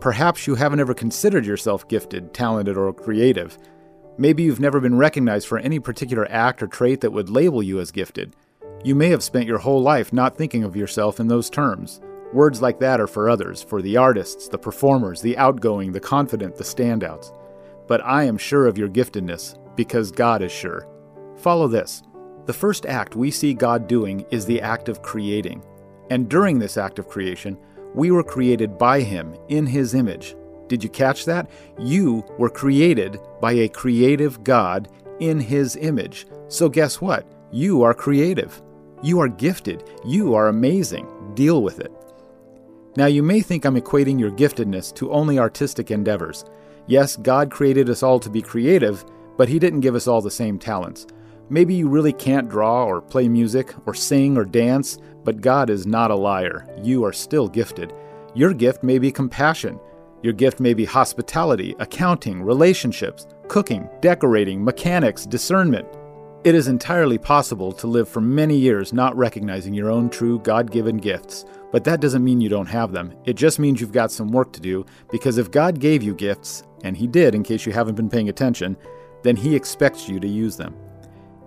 Perhaps 0.00 0.46
you 0.46 0.56
haven't 0.56 0.80
ever 0.80 0.92
considered 0.92 1.46
yourself 1.46 1.88
gifted, 1.88 2.34
talented, 2.34 2.76
or 2.76 2.92
creative. 2.92 3.56
Maybe 4.18 4.42
you've 4.42 4.60
never 4.60 4.78
been 4.78 4.98
recognized 4.98 5.48
for 5.48 5.58
any 5.58 5.78
particular 5.78 6.30
act 6.30 6.62
or 6.62 6.66
trait 6.66 7.00
that 7.00 7.12
would 7.12 7.30
label 7.30 7.62
you 7.62 7.80
as 7.80 7.92
gifted. 7.92 8.36
You 8.84 8.94
may 8.94 9.08
have 9.08 9.22
spent 9.22 9.46
your 9.46 9.58
whole 9.58 9.80
life 9.80 10.12
not 10.12 10.36
thinking 10.36 10.64
of 10.64 10.76
yourself 10.76 11.18
in 11.18 11.28
those 11.28 11.48
terms. 11.48 12.02
Words 12.34 12.60
like 12.60 12.78
that 12.80 13.00
are 13.00 13.06
for 13.06 13.30
others, 13.30 13.62
for 13.62 13.80
the 13.80 13.96
artists, 13.96 14.48
the 14.48 14.58
performers, 14.58 15.22
the 15.22 15.38
outgoing, 15.38 15.92
the 15.92 16.00
confident, 16.00 16.56
the 16.56 16.64
standouts 16.64 17.32
but 17.92 18.00
I 18.06 18.24
am 18.24 18.38
sure 18.38 18.66
of 18.66 18.78
your 18.78 18.88
giftedness, 18.88 19.54
because 19.76 20.10
God 20.10 20.40
is 20.40 20.50
sure. 20.50 20.88
Follow 21.36 21.68
this. 21.68 22.02
The 22.46 22.52
first 22.54 22.86
act 22.86 23.16
we 23.16 23.30
see 23.30 23.52
God 23.52 23.86
doing 23.86 24.24
is 24.30 24.46
the 24.46 24.62
act 24.62 24.88
of 24.88 25.02
creating. 25.02 25.62
And 26.08 26.26
during 26.26 26.58
this 26.58 26.78
act 26.78 26.98
of 26.98 27.06
creation, 27.06 27.58
we 27.94 28.10
were 28.10 28.24
created 28.24 28.78
by 28.78 29.02
Him 29.02 29.36
in 29.50 29.66
His 29.66 29.92
image. 29.92 30.34
Did 30.68 30.82
you 30.82 30.88
catch 30.88 31.26
that? 31.26 31.50
You 31.78 32.24
were 32.38 32.48
created 32.48 33.20
by 33.42 33.52
a 33.52 33.68
creative 33.68 34.42
God 34.42 34.88
in 35.20 35.38
His 35.38 35.76
image. 35.76 36.26
So, 36.48 36.70
guess 36.70 36.98
what? 36.98 37.26
You 37.50 37.82
are 37.82 37.92
creative. 37.92 38.62
You 39.02 39.20
are 39.20 39.28
gifted. 39.28 39.86
You 40.02 40.32
are 40.32 40.48
amazing. 40.48 41.34
Deal 41.34 41.62
with 41.62 41.78
it. 41.78 41.92
Now, 42.94 43.06
you 43.06 43.22
may 43.22 43.40
think 43.40 43.64
I'm 43.64 43.76
equating 43.76 44.20
your 44.20 44.30
giftedness 44.30 44.94
to 44.96 45.12
only 45.12 45.38
artistic 45.38 45.90
endeavors. 45.90 46.44
Yes, 46.86 47.16
God 47.16 47.50
created 47.50 47.88
us 47.88 48.02
all 48.02 48.20
to 48.20 48.28
be 48.28 48.42
creative, 48.42 49.04
but 49.38 49.48
He 49.48 49.58
didn't 49.58 49.80
give 49.80 49.94
us 49.94 50.06
all 50.06 50.20
the 50.20 50.30
same 50.30 50.58
talents. 50.58 51.06
Maybe 51.48 51.74
you 51.74 51.88
really 51.88 52.12
can't 52.12 52.50
draw 52.50 52.84
or 52.84 53.00
play 53.00 53.28
music 53.28 53.74
or 53.86 53.94
sing 53.94 54.36
or 54.36 54.44
dance, 54.44 54.98
but 55.24 55.40
God 55.40 55.70
is 55.70 55.86
not 55.86 56.10
a 56.10 56.16
liar. 56.16 56.66
You 56.82 57.04
are 57.04 57.12
still 57.14 57.48
gifted. 57.48 57.94
Your 58.34 58.52
gift 58.52 58.82
may 58.82 58.98
be 58.98 59.10
compassion. 59.10 59.80
Your 60.22 60.34
gift 60.34 60.60
may 60.60 60.74
be 60.74 60.84
hospitality, 60.84 61.74
accounting, 61.78 62.42
relationships, 62.42 63.26
cooking, 63.48 63.88
decorating, 64.00 64.62
mechanics, 64.62 65.24
discernment. 65.24 65.88
It 66.44 66.54
is 66.54 66.68
entirely 66.68 67.18
possible 67.18 67.72
to 67.72 67.86
live 67.86 68.08
for 68.08 68.20
many 68.20 68.56
years 68.56 68.92
not 68.92 69.16
recognizing 69.16 69.72
your 69.72 69.90
own 69.90 70.10
true 70.10 70.40
God 70.40 70.70
given 70.70 70.96
gifts 70.96 71.44
but 71.72 71.82
that 71.84 72.00
doesn't 72.00 72.22
mean 72.22 72.40
you 72.40 72.48
don't 72.48 72.66
have 72.66 72.92
them. 72.92 73.12
It 73.24 73.32
just 73.32 73.58
means 73.58 73.80
you've 73.80 73.90
got 73.90 74.12
some 74.12 74.30
work 74.30 74.52
to 74.52 74.60
do, 74.60 74.86
because 75.10 75.38
if 75.38 75.50
God 75.50 75.80
gave 75.80 76.02
you 76.02 76.14
gifts, 76.14 76.62
and 76.84 76.96
He 76.96 77.06
did 77.06 77.34
in 77.34 77.42
case 77.42 77.66
you 77.66 77.72
haven't 77.72 77.96
been 77.96 78.10
paying 78.10 78.28
attention, 78.28 78.76
then 79.24 79.34
He 79.34 79.56
expects 79.56 80.08
you 80.08 80.20
to 80.20 80.28
use 80.28 80.56
them. 80.56 80.76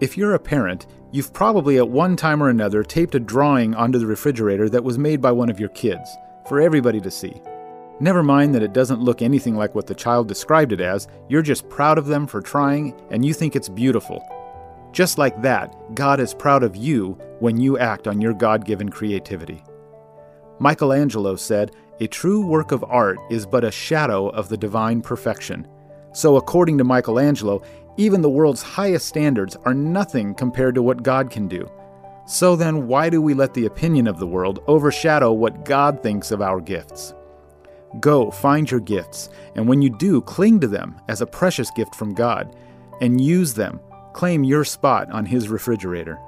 If 0.02 0.18
you're 0.18 0.34
a 0.34 0.40
parent, 0.40 0.88
you've 1.12 1.32
probably 1.32 1.78
at 1.78 1.88
one 1.88 2.18
time 2.18 2.44
or 2.44 2.50
another 2.50 2.84
taped 2.84 3.16
a 3.16 3.20
drawing 3.20 3.76
onto 3.76 4.00
the 4.00 4.08
refrigerator 4.08 4.68
that 4.70 4.84
was 4.84 4.98
made 4.98 5.22
by 5.22 5.32
one 5.32 5.50
of 5.50 5.60
your 5.60 5.70
kids, 5.70 6.10
for 6.50 6.60
everybody 6.60 7.00
to 7.00 7.12
see. 7.12 7.42
Never 8.02 8.24
mind 8.24 8.54
that 8.54 8.64
it 8.64 8.74
doesn't 8.74 9.00
look 9.00 9.22
anything 9.22 9.56
like 9.56 9.74
what 9.74 9.88
the 9.88 9.96
child 9.96 10.28
described 10.28 10.74
it 10.74 10.82
as, 10.82 11.08
you're 11.30 11.42
just 11.42 11.70
proud 11.70 11.98
of 11.98 12.08
them 12.08 12.28
for 12.28 12.42
trying, 12.42 12.94
and 13.10 13.24
you 13.24 13.34
think 13.34 13.56
it's 13.56 13.70
beautiful. 13.70 14.28
Just 14.92 15.18
like 15.18 15.42
that, 15.42 15.74
God 15.94 16.20
is 16.20 16.34
proud 16.34 16.64
of 16.64 16.76
you 16.76 17.18
when 17.40 17.58
you 17.58 17.78
act 17.78 18.08
on 18.08 18.20
your 18.20 18.34
God 18.34 18.66
given 18.66 18.90
creativity. 18.90 19.64
Michelangelo 20.60 21.36
said, 21.36 21.72
A 22.00 22.08
true 22.08 22.46
work 22.46 22.72
of 22.72 22.84
art 22.84 23.18
is 23.30 23.46
but 23.46 23.64
a 23.64 23.72
shadow 23.72 24.30
of 24.30 24.50
the 24.50 24.58
divine 24.58 25.02
perfection. 25.02 25.68
So, 26.14 26.38
according 26.38 26.78
to 26.78 26.84
Michelangelo, 26.84 27.62
even 27.98 28.22
the 28.22 28.30
world's 28.30 28.62
highest 28.62 29.08
standards 29.08 29.56
are 29.66 29.74
nothing 29.74 30.34
compared 30.34 30.76
to 30.76 30.82
what 30.82 31.04
God 31.04 31.30
can 31.30 31.48
do. 31.48 31.70
So 32.26 32.56
then, 32.56 32.88
why 32.88 33.10
do 33.10 33.22
we 33.22 33.34
let 33.34 33.54
the 33.54 33.66
opinion 33.66 34.08
of 34.08 34.18
the 34.18 34.28
world 34.28 34.64
overshadow 34.68 35.32
what 35.32 35.64
God 35.64 36.02
thinks 36.02 36.32
of 36.32 36.42
our 36.42 36.60
gifts? 36.60 37.14
Go, 38.00 38.32
find 38.32 38.70
your 38.70 38.80
gifts, 38.80 39.30
and 39.56 39.68
when 39.68 39.82
you 39.82 39.90
do, 39.90 40.22
cling 40.22 40.60
to 40.60 40.68
them 40.68 41.00
as 41.08 41.22
a 41.22 41.28
precious 41.28 41.70
gift 41.72 41.96
from 41.96 42.14
God, 42.14 42.56
and 43.00 43.22
use 43.22 43.54
them. 43.54 43.80
Claim 44.14 44.44
your 44.44 44.64
spot 44.64 45.10
on 45.12 45.26
His 45.26 45.50
refrigerator. 45.50 46.20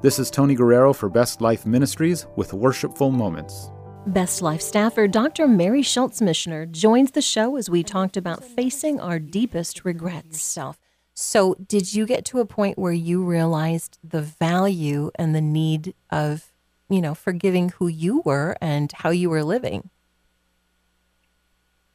This 0.00 0.20
is 0.20 0.30
Tony 0.30 0.54
Guerrero 0.54 0.92
for 0.92 1.08
Best 1.08 1.40
Life 1.40 1.66
Ministries 1.66 2.28
with 2.36 2.52
Worshipful 2.52 3.10
Moments. 3.10 3.72
Best 4.06 4.42
Life 4.42 4.60
staffer 4.60 5.08
Dr. 5.08 5.48
Mary 5.48 5.82
Schultz 5.82 6.20
Mishner 6.20 6.70
joins 6.70 7.10
the 7.10 7.20
show 7.20 7.56
as 7.56 7.68
we 7.68 7.82
talked 7.82 8.16
about 8.16 8.44
facing 8.44 9.00
our 9.00 9.18
deepest 9.18 9.84
regrets. 9.84 10.40
Self. 10.40 10.78
So, 11.14 11.56
did 11.66 11.94
you 11.94 12.06
get 12.06 12.24
to 12.26 12.38
a 12.38 12.46
point 12.46 12.78
where 12.78 12.92
you 12.92 13.24
realized 13.24 13.98
the 14.04 14.22
value 14.22 15.10
and 15.16 15.34
the 15.34 15.40
need 15.40 15.94
of, 16.10 16.52
you 16.88 17.00
know, 17.00 17.16
forgiving 17.16 17.70
who 17.70 17.88
you 17.88 18.22
were 18.24 18.56
and 18.60 18.92
how 18.92 19.10
you 19.10 19.28
were 19.28 19.42
living? 19.42 19.90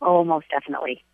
Oh, 0.01 0.25
most 0.25 0.47
definitely. 0.49 1.05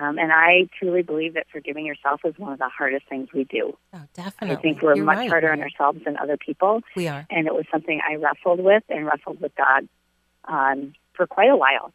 Um, 0.00 0.18
and 0.18 0.32
I 0.32 0.68
truly 0.78 1.02
believe 1.02 1.34
that 1.34 1.46
forgiving 1.50 1.84
yourself 1.84 2.20
is 2.24 2.34
one 2.38 2.52
of 2.52 2.58
the 2.58 2.68
hardest 2.68 3.06
things 3.08 3.28
we 3.32 3.44
do. 3.44 3.76
Oh, 3.92 4.02
definitely. 4.14 4.56
I 4.56 4.60
think 4.60 4.82
we're 4.82 4.94
You're 4.94 5.04
much 5.04 5.16
right. 5.16 5.30
harder 5.30 5.50
on 5.50 5.60
ourselves 5.60 6.00
than 6.04 6.16
other 6.16 6.36
people. 6.36 6.82
We 6.94 7.08
are. 7.08 7.26
And 7.30 7.46
it 7.46 7.54
was 7.54 7.64
something 7.70 8.00
I 8.08 8.14
wrestled 8.14 8.60
with 8.60 8.84
and 8.88 9.06
wrestled 9.06 9.40
with 9.40 9.52
God 9.56 9.88
um, 10.44 10.92
for 11.14 11.26
quite 11.26 11.50
a 11.50 11.56
while. 11.56 11.92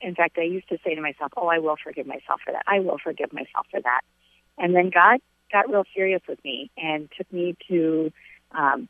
In 0.00 0.14
fact, 0.14 0.38
I 0.38 0.42
used 0.42 0.68
to 0.70 0.78
say 0.84 0.94
to 0.94 1.00
myself, 1.00 1.32
"Oh, 1.36 1.46
I 1.46 1.58
will 1.58 1.76
forgive 1.82 2.06
myself 2.06 2.40
for 2.44 2.52
that. 2.52 2.62
I 2.66 2.80
will 2.80 2.98
forgive 2.98 3.32
myself 3.32 3.66
for 3.70 3.80
that." 3.80 4.00
And 4.58 4.74
then 4.74 4.90
God 4.90 5.20
got 5.52 5.68
real 5.70 5.84
serious 5.94 6.22
with 6.28 6.42
me 6.44 6.70
and 6.76 7.08
took 7.16 7.30
me 7.32 7.54
to 7.68 8.12
um, 8.50 8.88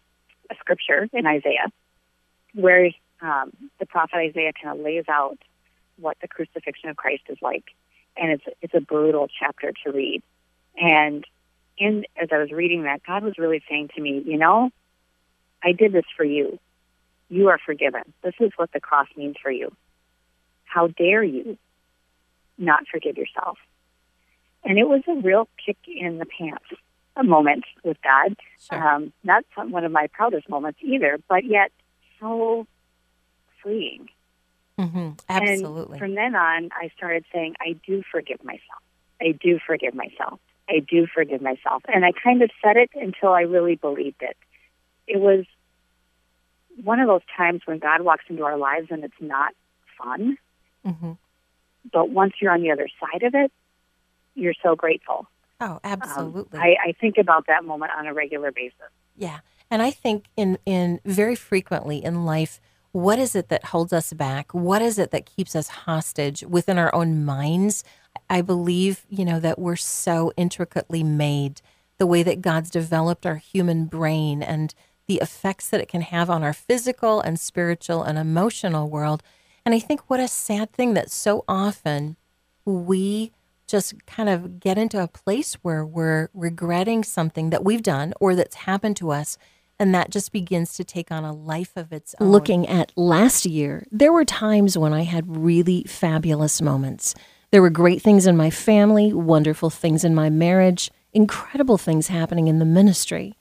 a 0.50 0.54
scripture 0.60 1.08
in 1.12 1.26
Isaiah, 1.26 1.70
where 2.54 2.90
um, 3.20 3.52
the 3.78 3.86
prophet 3.86 4.16
Isaiah 4.16 4.52
kind 4.60 4.78
of 4.78 4.84
lays 4.84 5.04
out 5.08 5.38
what 5.98 6.16
the 6.22 6.28
crucifixion 6.28 6.88
of 6.88 6.96
Christ 6.96 7.24
is 7.28 7.38
like, 7.42 7.64
and 8.16 8.32
it's 8.32 8.44
it's 8.60 8.74
a 8.74 8.80
brutal 8.80 9.28
chapter 9.38 9.72
to 9.84 9.92
read. 9.92 10.22
And 10.76 11.24
in 11.78 12.04
as 12.20 12.28
I 12.32 12.38
was 12.38 12.50
reading 12.50 12.84
that, 12.84 13.02
God 13.06 13.24
was 13.24 13.38
really 13.38 13.62
saying 13.68 13.90
to 13.94 14.00
me, 14.00 14.22
"You 14.24 14.38
know, 14.38 14.70
I 15.62 15.72
did 15.72 15.92
this 15.92 16.04
for 16.16 16.24
you. 16.24 16.58
You 17.28 17.48
are 17.48 17.58
forgiven. 17.64 18.02
This 18.22 18.34
is 18.40 18.52
what 18.56 18.72
the 18.72 18.80
cross 18.80 19.08
means 19.16 19.36
for 19.42 19.50
you. 19.50 19.74
How 20.64 20.88
dare 20.88 21.22
you 21.22 21.56
not 22.58 22.84
forgive 22.90 23.16
yourself. 23.16 23.58
And 24.64 24.78
it 24.78 24.88
was 24.88 25.02
a 25.08 25.14
real 25.14 25.48
kick 25.64 25.78
in 25.86 26.18
the 26.18 26.26
pants 26.26 26.64
a 27.16 27.24
moment 27.24 27.64
with 27.84 27.98
God. 28.02 28.36
Sure. 28.58 28.88
Um, 28.88 29.12
not 29.22 29.44
some, 29.54 29.70
one 29.70 29.84
of 29.84 29.92
my 29.92 30.06
proudest 30.12 30.48
moments 30.48 30.78
either, 30.82 31.18
but 31.28 31.44
yet 31.44 31.72
so 32.20 32.66
freeing. 33.62 34.08
Hmm 34.82 35.10
Absolutely. 35.28 35.92
And 35.94 35.98
from 35.98 36.14
then 36.14 36.34
on, 36.34 36.70
I 36.72 36.90
started 36.96 37.24
saying, 37.32 37.54
I 37.60 37.76
do 37.86 38.02
forgive 38.10 38.42
myself. 38.44 38.82
I 39.20 39.32
do 39.32 39.58
forgive 39.64 39.94
myself. 39.94 40.40
I 40.68 40.80
do 40.80 41.06
forgive 41.06 41.40
myself. 41.40 41.82
And 41.92 42.04
I 42.04 42.12
kind 42.12 42.42
of 42.42 42.50
said 42.62 42.76
it 42.76 42.90
until 42.94 43.30
I 43.32 43.42
really 43.42 43.76
believed 43.76 44.20
it. 44.20 44.36
It 45.06 45.20
was 45.20 45.44
one 46.82 47.00
of 47.00 47.06
those 47.06 47.20
times 47.36 47.62
when 47.64 47.78
God 47.78 48.00
walks 48.02 48.24
into 48.28 48.44
our 48.44 48.56
lives 48.56 48.88
and 48.90 49.04
it's 49.04 49.14
not 49.20 49.52
fun. 49.98 50.38
hmm 50.84 51.12
But 51.92 52.10
once 52.10 52.34
you're 52.40 52.52
on 52.52 52.62
the 52.62 52.70
other 52.70 52.88
side 53.00 53.22
of 53.22 53.34
it, 53.34 53.52
you're 54.34 54.54
so 54.62 54.74
grateful. 54.74 55.26
Oh, 55.60 55.74
Um, 55.74 55.80
absolutely. 55.84 56.58
I, 56.58 56.76
I 56.88 56.92
think 57.00 57.18
about 57.18 57.46
that 57.46 57.64
moment 57.64 57.92
on 57.96 58.06
a 58.06 58.14
regular 58.14 58.50
basis. 58.50 58.90
Yeah. 59.16 59.40
And 59.70 59.82
I 59.82 59.90
think 59.90 60.24
in 60.36 60.58
in 60.66 61.00
very 61.04 61.34
frequently 61.34 62.02
in 62.02 62.24
life, 62.24 62.60
what 62.92 63.18
is 63.18 63.34
it 63.34 63.48
that 63.48 63.66
holds 63.66 63.92
us 63.92 64.12
back? 64.12 64.52
What 64.52 64.82
is 64.82 64.98
it 64.98 65.10
that 65.10 65.26
keeps 65.26 65.56
us 65.56 65.68
hostage 65.68 66.42
within 66.42 66.78
our 66.78 66.94
own 66.94 67.24
minds? 67.24 67.84
I 68.28 68.42
believe, 68.42 69.06
you 69.08 69.24
know, 69.24 69.40
that 69.40 69.58
we're 69.58 69.76
so 69.76 70.32
intricately 70.36 71.02
made, 71.02 71.62
the 71.98 72.06
way 72.06 72.22
that 72.22 72.42
God's 72.42 72.70
developed 72.70 73.24
our 73.26 73.36
human 73.36 73.86
brain 73.86 74.42
and 74.42 74.74
the 75.06 75.16
effects 75.16 75.68
that 75.70 75.80
it 75.80 75.88
can 75.88 76.02
have 76.02 76.30
on 76.30 76.42
our 76.42 76.52
physical 76.52 77.20
and 77.20 77.40
spiritual 77.40 78.02
and 78.02 78.18
emotional 78.18 78.88
world. 78.88 79.22
And 79.64 79.74
I 79.74 79.78
think 79.78 80.02
what 80.08 80.20
a 80.20 80.28
sad 80.28 80.72
thing 80.72 80.94
that 80.94 81.10
so 81.10 81.44
often 81.48 82.16
we 82.64 83.32
just 83.66 84.04
kind 84.06 84.28
of 84.28 84.60
get 84.60 84.76
into 84.76 85.02
a 85.02 85.08
place 85.08 85.54
where 85.62 85.84
we're 85.84 86.28
regretting 86.34 87.04
something 87.04 87.50
that 87.50 87.64
we've 87.64 87.82
done 87.82 88.12
or 88.20 88.34
that's 88.34 88.54
happened 88.56 88.96
to 88.98 89.10
us. 89.10 89.38
And 89.82 89.92
that 89.96 90.10
just 90.10 90.30
begins 90.30 90.74
to 90.74 90.84
take 90.84 91.10
on 91.10 91.24
a 91.24 91.32
life 91.32 91.72
of 91.74 91.92
its 91.92 92.14
own. 92.20 92.30
Looking 92.30 92.68
at 92.68 92.92
last 92.94 93.44
year, 93.44 93.84
there 93.90 94.12
were 94.12 94.24
times 94.24 94.78
when 94.78 94.92
I 94.92 95.02
had 95.02 95.36
really 95.36 95.82
fabulous 95.88 96.62
moments. 96.62 97.16
There 97.50 97.60
were 97.60 97.68
great 97.68 98.00
things 98.00 98.28
in 98.28 98.36
my 98.36 98.48
family, 98.48 99.12
wonderful 99.12 99.70
things 99.70 100.04
in 100.04 100.14
my 100.14 100.30
marriage, 100.30 100.88
incredible 101.12 101.78
things 101.78 102.06
happening 102.06 102.46
in 102.46 102.60
the 102.60 102.64
ministry. 102.64 103.36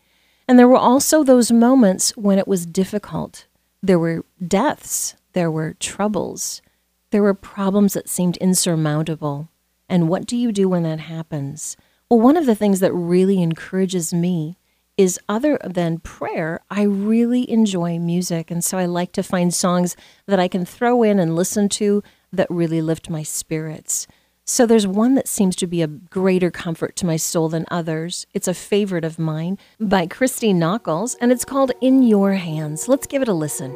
And 0.47 0.57
there 0.57 0.67
were 0.67 0.77
also 0.77 1.23
those 1.23 1.51
moments 1.51 2.17
when 2.17 2.39
it 2.39 2.47
was 2.47 2.65
difficult. 2.65 3.45
There 3.83 3.99
were 3.99 4.25
deaths, 4.43 5.15
there 5.33 5.51
were 5.51 5.75
troubles, 5.75 6.63
there 7.11 7.21
were 7.21 7.35
problems 7.35 7.93
that 7.93 8.09
seemed 8.09 8.37
insurmountable. 8.37 9.49
And 9.87 10.09
what 10.09 10.25
do 10.25 10.35
you 10.35 10.51
do 10.51 10.67
when 10.67 10.81
that 10.81 11.01
happens? 11.01 11.77
Well, 12.09 12.19
one 12.19 12.35
of 12.35 12.47
the 12.47 12.55
things 12.55 12.79
that 12.79 12.93
really 12.93 13.43
encourages 13.43 14.11
me 14.11 14.57
is 14.97 15.19
other 15.27 15.57
than 15.63 15.99
prayer, 15.99 16.61
I 16.69 16.83
really 16.83 17.49
enjoy 17.49 17.99
music. 17.99 18.51
And 18.51 18.63
so 18.63 18.77
I 18.77 18.85
like 18.85 19.11
to 19.13 19.23
find 19.23 19.53
songs 19.53 19.95
that 20.27 20.39
I 20.39 20.47
can 20.47 20.65
throw 20.65 21.03
in 21.03 21.19
and 21.19 21.35
listen 21.35 21.69
to 21.69 22.03
that 22.31 22.49
really 22.49 22.81
lift 22.81 23.09
my 23.09 23.23
spirits. 23.23 24.07
So 24.45 24.65
there's 24.65 24.87
one 24.87 25.15
that 25.15 25.27
seems 25.27 25.55
to 25.57 25.67
be 25.67 25.81
a 25.81 25.87
greater 25.87 26.51
comfort 26.51 26.95
to 26.97 27.05
my 27.05 27.15
soul 27.15 27.47
than 27.49 27.65
others. 27.71 28.25
It's 28.33 28.47
a 28.47 28.53
favorite 28.53 29.05
of 29.05 29.19
mine 29.19 29.57
by 29.79 30.07
Christy 30.07 30.53
Nockels, 30.53 31.15
and 31.21 31.31
it's 31.31 31.45
called 31.45 31.71
In 31.79 32.03
Your 32.03 32.33
Hands. 32.33 32.87
Let's 32.87 33.07
give 33.07 33.21
it 33.21 33.27
a 33.27 33.33
listen. 33.33 33.71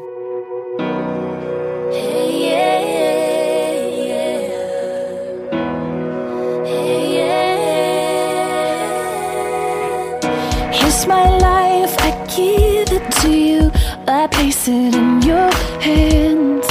My 11.08 11.30
life, 11.38 11.96
I 12.00 12.12
give 12.36 12.92
it 12.92 13.12
to 13.22 13.29
you. 13.29 13.72
I 14.08 14.27
place 14.27 14.68
it 14.68 14.96
in 14.96 15.22
your 15.22 15.51
hands. 15.79 16.66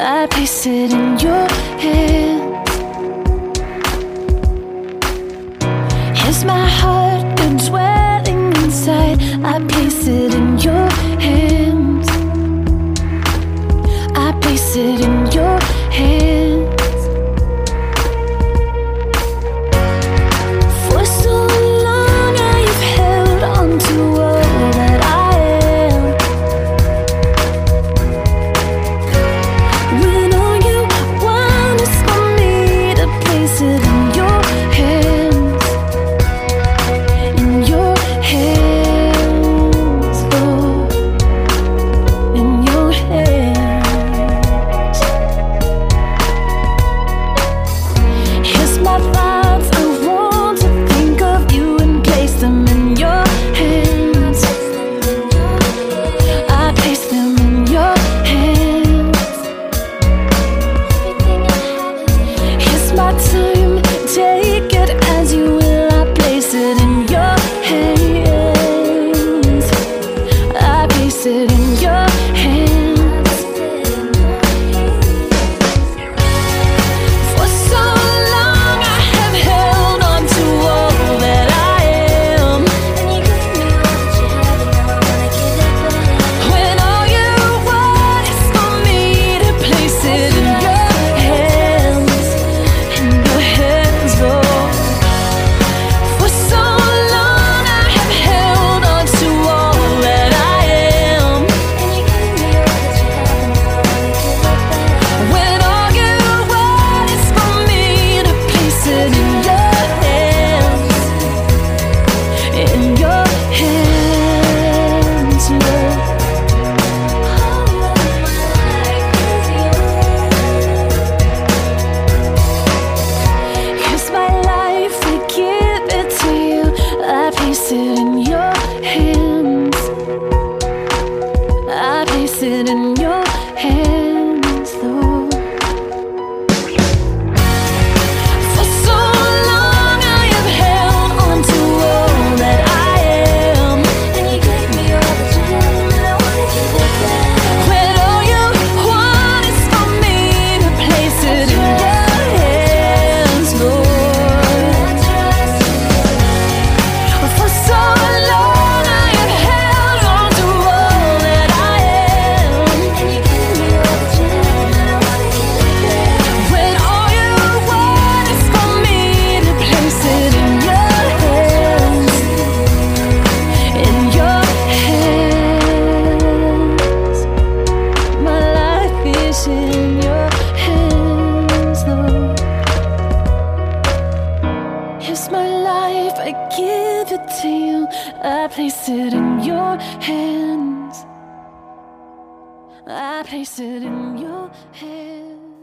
I 0.00 0.26
place 0.30 0.66
it 0.66 0.92
in 0.92 1.18
your 1.18 1.46
hands. 1.84 2.70
Here's 6.18 6.44
my 6.44 6.66
heart, 6.66 7.36
good 7.36 7.58
dwelling 7.58 7.91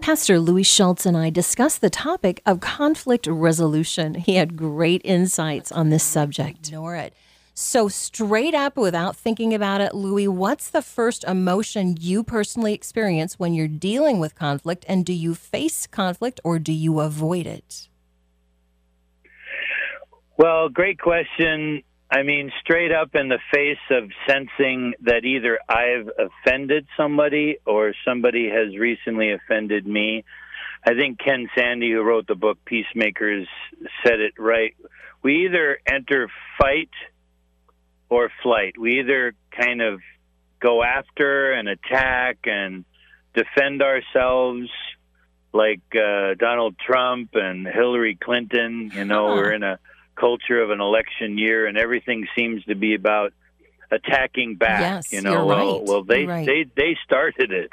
Pastor 0.10 0.40
Louis 0.40 0.64
Schultz 0.64 1.06
and 1.06 1.16
I 1.16 1.30
discussed 1.30 1.82
the 1.82 1.90
topic 1.92 2.42
of 2.44 2.62
conflict 2.62 3.28
resolution. 3.28 4.16
He 4.16 4.38
had 4.38 4.58
great 4.58 5.04
insights 5.06 5.72
on 5.72 5.92
this 5.92 6.04
subject. 6.04 6.70
Ignore 6.70 6.96
it. 6.96 7.14
So, 7.54 7.90
straight 7.90 8.56
up, 8.56 8.76
without 8.76 9.16
thinking 9.16 9.54
about 9.54 9.82
it, 9.82 9.94
Louis, 9.94 10.28
what's 10.28 10.68
the 10.68 10.82
first 10.82 11.24
emotion 11.26 11.96
you 12.00 12.24
personally 12.24 12.74
experience 12.74 13.38
when 13.38 13.54
you're 13.54 13.68
dealing 13.68 14.18
with 14.18 14.34
conflict? 14.34 14.84
And 14.88 15.06
do 15.06 15.14
you 15.14 15.36
face 15.36 15.86
conflict 15.86 16.40
or 16.44 16.58
do 16.58 16.74
you 16.74 17.02
avoid 17.02 17.46
it? 17.46 17.88
Well, 20.38 20.70
great 20.70 21.00
question. 21.00 21.84
I 22.12 22.24
mean, 22.24 22.52
straight 22.62 22.92
up 22.92 23.14
in 23.14 23.30
the 23.30 23.38
face 23.54 23.78
of 23.92 24.10
sensing 24.28 24.94
that 25.02 25.26
either 25.26 25.60
I've 25.70 26.10
offended 26.18 26.88
somebody 26.98 27.58
or 27.66 27.94
somebody 28.04 28.50
has 28.50 28.76
recently 28.76 29.32
offended 29.32 29.86
me. 29.86 30.24
I 30.84 30.96
think 30.96 31.20
Ken 31.20 31.50
Sande, 31.56 31.84
who 31.84 32.02
wrote 32.02 32.26
the 32.26 32.36
book 32.36 32.58
Peacemakers, 32.66 33.48
said 34.04 34.20
it 34.22 34.34
right. 34.40 34.76
We 35.22 35.46
either 35.46 35.80
enter 35.86 36.30
fight 36.60 36.90
or 38.10 38.32
flight. 38.42 38.76
We 38.80 39.02
either 39.02 39.34
kind 39.52 39.82
of 39.82 40.02
go 40.60 40.84
after 40.84 41.52
and 41.52 41.70
attack 41.70 42.40
and 42.46 42.86
defend 43.36 43.84
ourselves 43.84 44.70
like 45.54 45.82
uh, 45.94 46.34
Donald 46.40 46.76
Trump 46.80 47.32
and 47.34 47.68
Hillary 47.68 48.16
Clinton. 48.16 48.92
You 48.94 49.06
know, 49.06 49.28
we're 49.28 49.54
in 49.54 49.64
a 49.64 49.80
culture 50.20 50.62
of 50.62 50.70
an 50.72 50.82
election 50.82 51.38
year, 51.38 51.66
and 51.68 51.78
everything 51.78 52.28
seems 52.36 52.64
to 52.66 52.76
be 52.76 52.96
about 52.96 53.34
attacking 53.92 54.56
back. 54.56 54.82
Yes, 54.82 55.14
you 55.14 55.22
know, 55.22 55.32
you're 55.32 55.46
well, 55.46 55.80
right. 55.80 55.88
well, 55.88 56.04
they 56.04 56.26
right. 56.26 56.46
they 56.46 56.66
they 56.76 56.98
started 57.06 57.52
it. 57.52 57.72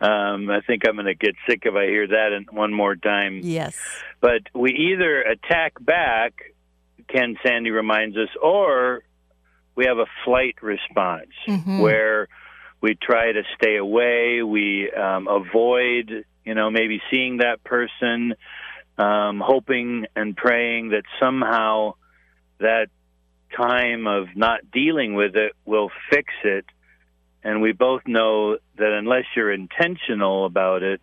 Um, 0.00 0.48
I 0.48 0.60
think 0.66 0.88
I'm 0.88 0.94
going 0.94 1.06
to 1.06 1.14
get 1.14 1.34
sick 1.46 1.62
if 1.64 1.74
I 1.74 1.84
hear 1.84 2.06
that 2.08 2.46
one 2.52 2.72
more 2.72 2.96
time. 2.96 3.40
Yes. 3.42 3.76
But 4.20 4.42
we 4.54 4.70
either 4.72 5.20
attack 5.20 5.74
back, 5.78 6.32
Ken 7.08 7.36
Sande 7.44 7.66
reminds 7.66 8.16
us, 8.16 8.30
or 8.42 9.02
we 9.74 9.84
have 9.86 9.98
a 9.98 10.06
flight 10.24 10.56
response 10.62 11.32
Mhm. 11.46 11.80
where 11.80 12.28
we 12.80 12.94
try 12.94 13.32
to 13.32 13.42
stay 13.56 13.76
away, 13.76 14.42
we 14.42 14.90
um, 14.90 15.28
avoid, 15.28 16.24
you 16.46 16.54
know, 16.54 16.70
maybe 16.70 17.02
seeing 17.10 17.38
that 17.38 17.62
person, 17.62 18.34
um, 19.00 19.42
hoping 19.44 20.04
and 20.14 20.36
praying 20.36 20.90
that 20.90 21.04
somehow 21.18 21.94
that 22.58 22.88
time 23.56 24.06
of 24.06 24.26
not 24.36 24.70
dealing 24.70 25.14
with 25.14 25.36
it 25.36 25.52
will 25.64 25.90
fix 26.10 26.32
it. 26.44 26.66
And 27.42 27.62
we 27.62 27.72
both 27.72 28.02
know 28.06 28.58
that 28.76 28.92
unless 28.92 29.24
you're 29.34 29.52
intentional 29.52 30.44
about 30.44 30.82
it, 30.82 31.00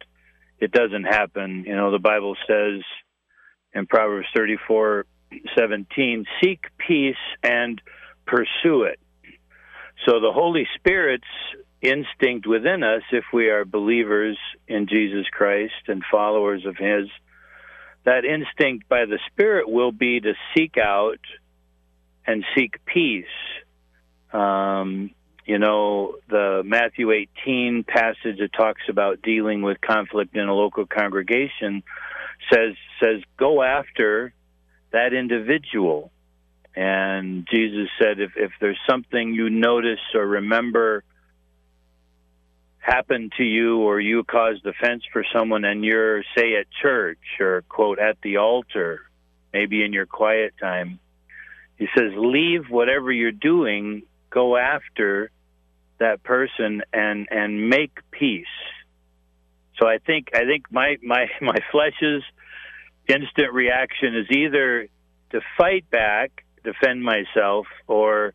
it 0.59 0.71
doesn't 0.71 1.05
happen. 1.05 1.63
You 1.65 1.75
know, 1.75 1.91
the 1.91 1.99
Bible 1.99 2.35
says 2.47 2.81
in 3.73 3.87
Proverbs 3.87 4.27
34 4.35 5.05
17, 5.57 6.25
seek 6.41 6.65
peace 6.77 7.15
and 7.43 7.81
pursue 8.25 8.83
it. 8.83 8.99
So 10.05 10.19
the 10.19 10.31
Holy 10.31 10.67
Spirit's 10.75 11.25
instinct 11.81 12.47
within 12.47 12.83
us, 12.83 13.01
if 13.11 13.25
we 13.33 13.49
are 13.49 13.65
believers 13.65 14.37
in 14.67 14.87
Jesus 14.87 15.25
Christ 15.31 15.73
and 15.87 16.03
followers 16.09 16.65
of 16.65 16.77
His, 16.77 17.09
that 18.07 18.23
instinct 18.23 18.87
by 18.87 19.03
the 19.03 19.19
Spirit 19.29 19.69
will 19.69 19.91
be 19.91 20.21
to 20.21 20.33
seek 20.55 20.77
out 20.77 21.19
and 22.25 22.45
seek 22.55 22.77
peace. 22.85 23.25
Um, 24.31 25.11
you 25.45 25.59
know, 25.59 26.15
the 26.29 26.61
Matthew 26.63 27.11
18 27.11 27.83
passage 27.83 28.37
that 28.39 28.53
talks 28.53 28.83
about 28.87 29.21
dealing 29.21 29.61
with 29.61 29.81
conflict 29.81 30.37
in 30.37 30.47
a 30.47 30.53
local 30.53 30.85
congregation 30.85 31.83
says 32.49 32.75
says 33.03 33.21
go 33.35 33.61
after 33.61 34.33
that 34.91 35.13
individual. 35.13 36.09
And 36.77 37.45
Jesus 37.53 37.89
said 38.01 38.21
if 38.21 38.31
if 38.37 38.51
there's 38.61 38.79
something 38.89 39.33
you 39.33 39.49
notice 39.49 39.99
or 40.13 40.25
remember 40.25 41.03
happened 42.87 43.33
to 43.37 43.43
you 43.43 43.79
or 43.79 43.99
you 43.99 44.23
caused 44.23 44.65
offense 44.65 45.03
for 45.11 45.25
someone 45.33 45.65
and 45.65 45.83
you're 45.83 46.23
say 46.37 46.55
at 46.55 46.67
church 46.81 47.19
or 47.41 47.63
quote 47.67 47.99
at 47.99 48.17
the 48.23 48.37
altar, 48.37 49.01
maybe 49.51 49.83
in 49.83 49.91
your 49.91 50.05
quiet 50.05 50.53
time, 50.59 50.99
he 51.77 51.87
says 51.95 52.13
leave 52.15 52.69
whatever 52.69 53.11
you're 53.11 53.31
doing, 53.33 54.03
go 54.29 54.55
after 54.55 55.29
that 55.99 56.23
person 56.23 56.81
and 56.93 57.27
and 57.29 57.69
make 57.69 57.91
peace. 58.11 58.45
So 59.79 59.87
I 59.87 59.97
think 59.97 60.29
I 60.33 60.45
think 60.45 60.71
my 60.71 60.95
my 61.03 61.25
my 61.41 61.57
flesh's 61.71 62.23
instant 63.07 63.51
reaction 63.51 64.15
is 64.15 64.27
either 64.31 64.87
to 65.31 65.41
fight 65.57 65.89
back, 65.89 66.45
defend 66.63 67.03
myself, 67.03 67.67
or 67.85 68.33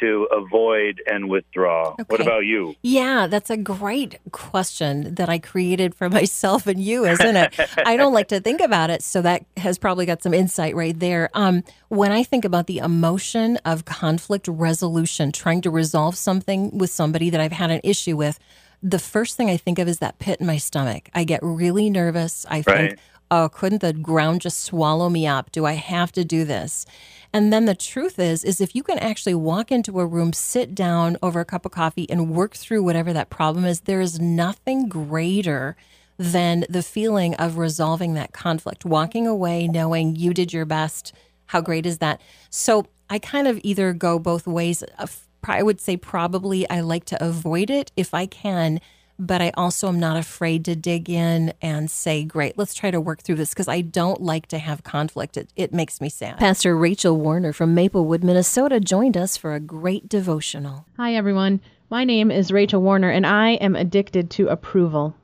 to 0.00 0.28
avoid 0.30 1.02
and 1.06 1.28
withdraw. 1.28 1.94
What 2.06 2.20
about 2.20 2.44
you? 2.44 2.74
Yeah, 2.82 3.26
that's 3.26 3.50
a 3.50 3.56
great 3.56 4.18
question 4.32 5.14
that 5.14 5.28
I 5.28 5.38
created 5.38 5.94
for 5.94 6.08
myself 6.20 6.66
and 6.66 6.80
you, 6.80 7.04
isn't 7.04 7.36
it? 7.36 7.58
I 7.84 7.96
don't 7.96 8.12
like 8.12 8.28
to 8.28 8.40
think 8.40 8.60
about 8.60 8.90
it, 8.90 9.02
so 9.02 9.22
that 9.22 9.44
has 9.56 9.78
probably 9.78 10.06
got 10.06 10.22
some 10.22 10.34
insight 10.34 10.74
right 10.74 10.98
there. 10.98 11.30
Um, 11.34 11.64
when 11.88 12.12
I 12.12 12.22
think 12.22 12.44
about 12.44 12.66
the 12.66 12.78
emotion 12.78 13.56
of 13.64 13.84
conflict 13.84 14.48
resolution, 14.48 15.32
trying 15.32 15.60
to 15.62 15.70
resolve 15.70 16.16
something 16.16 16.76
with 16.76 16.90
somebody 16.90 17.30
that 17.30 17.40
I've 17.40 17.52
had 17.52 17.70
an 17.70 17.80
issue 17.84 18.16
with, 18.16 18.38
the 18.82 18.98
first 18.98 19.36
thing 19.36 19.50
I 19.50 19.56
think 19.56 19.78
of 19.78 19.88
is 19.88 19.98
that 19.98 20.18
pit 20.18 20.40
in 20.40 20.46
my 20.46 20.58
stomach. 20.58 21.08
I 21.14 21.24
get 21.24 21.40
really 21.42 21.90
nervous. 21.90 22.46
I 22.48 22.62
think, 22.62 22.66
Right. 22.78 22.98
Oh, 23.30 23.48
couldn't 23.48 23.80
the 23.80 23.92
ground 23.92 24.40
just 24.40 24.62
swallow 24.64 25.08
me 25.08 25.26
up? 25.26 25.52
Do 25.52 25.66
I 25.66 25.72
have 25.74 26.12
to 26.12 26.24
do 26.24 26.44
this? 26.44 26.86
And 27.32 27.52
then 27.52 27.66
the 27.66 27.74
truth 27.74 28.18
is, 28.18 28.42
is 28.44 28.60
if 28.60 28.74
you 28.74 28.82
can 28.82 28.98
actually 28.98 29.34
walk 29.34 29.70
into 29.70 30.00
a 30.00 30.06
room, 30.06 30.32
sit 30.32 30.74
down 30.74 31.16
over 31.22 31.40
a 31.40 31.44
cup 31.44 31.66
of 31.66 31.72
coffee 31.72 32.08
and 32.08 32.30
work 32.30 32.54
through 32.54 32.82
whatever 32.82 33.12
that 33.12 33.30
problem 33.30 33.64
is, 33.64 33.80
there 33.80 34.00
is 34.00 34.18
nothing 34.18 34.88
greater 34.88 35.76
than 36.16 36.64
the 36.68 36.82
feeling 36.82 37.34
of 37.36 37.58
resolving 37.58 38.14
that 38.14 38.32
conflict, 38.32 38.84
walking 38.84 39.26
away 39.26 39.68
knowing 39.68 40.16
you 40.16 40.34
did 40.34 40.52
your 40.52 40.64
best. 40.64 41.12
How 41.46 41.60
great 41.60 41.86
is 41.86 41.98
that? 41.98 42.20
So 42.50 42.86
I 43.08 43.18
kind 43.18 43.46
of 43.46 43.60
either 43.62 43.92
go 43.92 44.18
both 44.18 44.46
ways. 44.46 44.82
Uh, 44.98 45.06
I 45.44 45.62
would 45.62 45.80
say 45.80 45.96
probably 45.96 46.68
I 46.68 46.80
like 46.80 47.04
to 47.06 47.24
avoid 47.24 47.70
it 47.70 47.92
if 47.96 48.12
I 48.12 48.26
can, 48.26 48.80
but 49.18 49.42
I 49.42 49.50
also 49.56 49.88
am 49.88 49.98
not 49.98 50.16
afraid 50.16 50.64
to 50.66 50.76
dig 50.76 51.10
in 51.10 51.52
and 51.60 51.90
say, 51.90 52.24
great, 52.24 52.56
let's 52.56 52.74
try 52.74 52.90
to 52.90 53.00
work 53.00 53.22
through 53.22 53.34
this 53.34 53.50
because 53.50 53.68
I 53.68 53.80
don't 53.80 54.22
like 54.22 54.46
to 54.48 54.58
have 54.58 54.84
conflict. 54.84 55.36
It, 55.36 55.50
it 55.56 55.74
makes 55.74 56.00
me 56.00 56.08
sad. 56.08 56.38
Pastor 56.38 56.76
Rachel 56.76 57.16
Warner 57.16 57.52
from 57.52 57.74
Maplewood, 57.74 58.22
Minnesota 58.22 58.78
joined 58.78 59.16
us 59.16 59.36
for 59.36 59.54
a 59.54 59.60
great 59.60 60.08
devotional. 60.08 60.86
Hi, 60.96 61.14
everyone. 61.14 61.60
My 61.90 62.04
name 62.04 62.30
is 62.30 62.52
Rachel 62.52 62.80
Warner, 62.80 63.10
and 63.10 63.26
I 63.26 63.52
am 63.52 63.74
addicted 63.74 64.30
to 64.32 64.48
approval. 64.48 65.14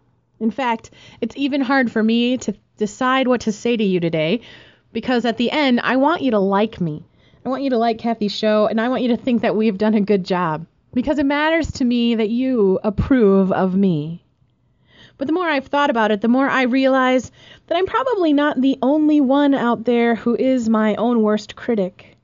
In 0.41 0.51
fact, 0.51 0.91
it's 1.21 1.37
even 1.37 1.61
hard 1.61 1.93
for 1.93 2.03
me 2.03 2.37
to 2.39 2.55
decide 2.77 3.29
what 3.29 3.43
to 3.43 3.53
say 3.53 3.77
to 3.77 3.85
you 3.85 4.01
today 4.01 4.41
because 4.93 5.25
at 5.25 5.37
the 5.37 5.51
end, 5.51 5.81
I 5.81 5.97
want 5.97 6.23
you 6.23 6.33
to 6.33 6.39
like 6.39 6.81
me. 6.81 7.05
I 7.45 7.49
want 7.49 7.63
you 7.63 7.71
to 7.71 7.79
like 7.79 7.99
Kathy's 7.99 8.35
show, 8.35 8.67
and 8.67 8.81
I 8.81 8.89
want 8.89 9.03
you 9.03 9.09
to 9.09 9.17
think 9.17 9.43
that 9.43 9.55
we've 9.55 9.79
done 9.79 9.95
a 9.95 10.01
good 10.01 10.25
job 10.25 10.67
because 10.95 11.19
it 11.19 11.27
matters 11.27 11.71
to 11.73 11.85
me 11.85 12.15
that 12.15 12.31
you 12.31 12.79
approve 12.83 13.53
of 13.53 13.75
me. 13.75 14.25
But 15.19 15.27
the 15.27 15.33
more 15.33 15.49
I've 15.49 15.67
thought 15.67 15.91
about 15.91 16.11
it, 16.11 16.21
the 16.21 16.29
more 16.29 16.49
I 16.49 16.63
realize 16.63 17.31
that 17.67 17.77
I'm 17.77 17.87
probably 17.87 18.33
not 18.33 18.61
the 18.61 18.79
only 18.83 19.21
one 19.21 19.55
out 19.55 19.85
there 19.85 20.15
who 20.15 20.35
is 20.35 20.69
my 20.69 20.95
own 20.97 21.23
worst 21.23 21.55
critic. 21.57 22.17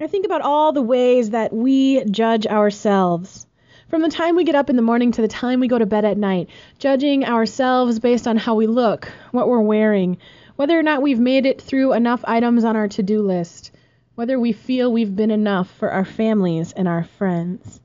I 0.00 0.06
think 0.06 0.26
about 0.26 0.42
all 0.42 0.72
the 0.72 0.82
ways 0.82 1.30
that 1.30 1.52
we 1.52 2.04
judge 2.04 2.46
ourselves. 2.46 3.46
From 3.88 4.02
the 4.02 4.08
time 4.08 4.36
we 4.36 4.44
get 4.44 4.54
up 4.56 4.68
in 4.68 4.76
the 4.76 4.82
morning 4.82 5.12
to 5.12 5.22
the 5.22 5.28
time 5.28 5.60
we 5.60 5.68
go 5.68 5.78
to 5.78 5.86
bed 5.86 6.04
at 6.04 6.18
night, 6.18 6.50
judging 6.78 7.24
ourselves 7.24 7.98
based 7.98 8.26
on 8.26 8.36
how 8.36 8.56
we 8.56 8.66
look, 8.66 9.10
what 9.30 9.48
we're 9.48 9.60
wearing, 9.60 10.18
whether 10.56 10.78
or 10.78 10.82
not 10.82 11.02
we've 11.02 11.20
made 11.20 11.46
it 11.46 11.60
through 11.60 11.92
enough 11.92 12.24
items 12.24 12.64
on 12.64 12.76
our 12.76 12.88
to 12.88 13.02
do 13.02 13.22
list, 13.22 13.70
whether 14.16 14.40
we 14.40 14.52
feel 14.52 14.90
we've 14.90 15.14
been 15.14 15.30
enough 15.30 15.70
for 15.70 15.90
our 15.90 16.04
families 16.04 16.72
and 16.72 16.88
our 16.88 17.04
friends. 17.04 17.80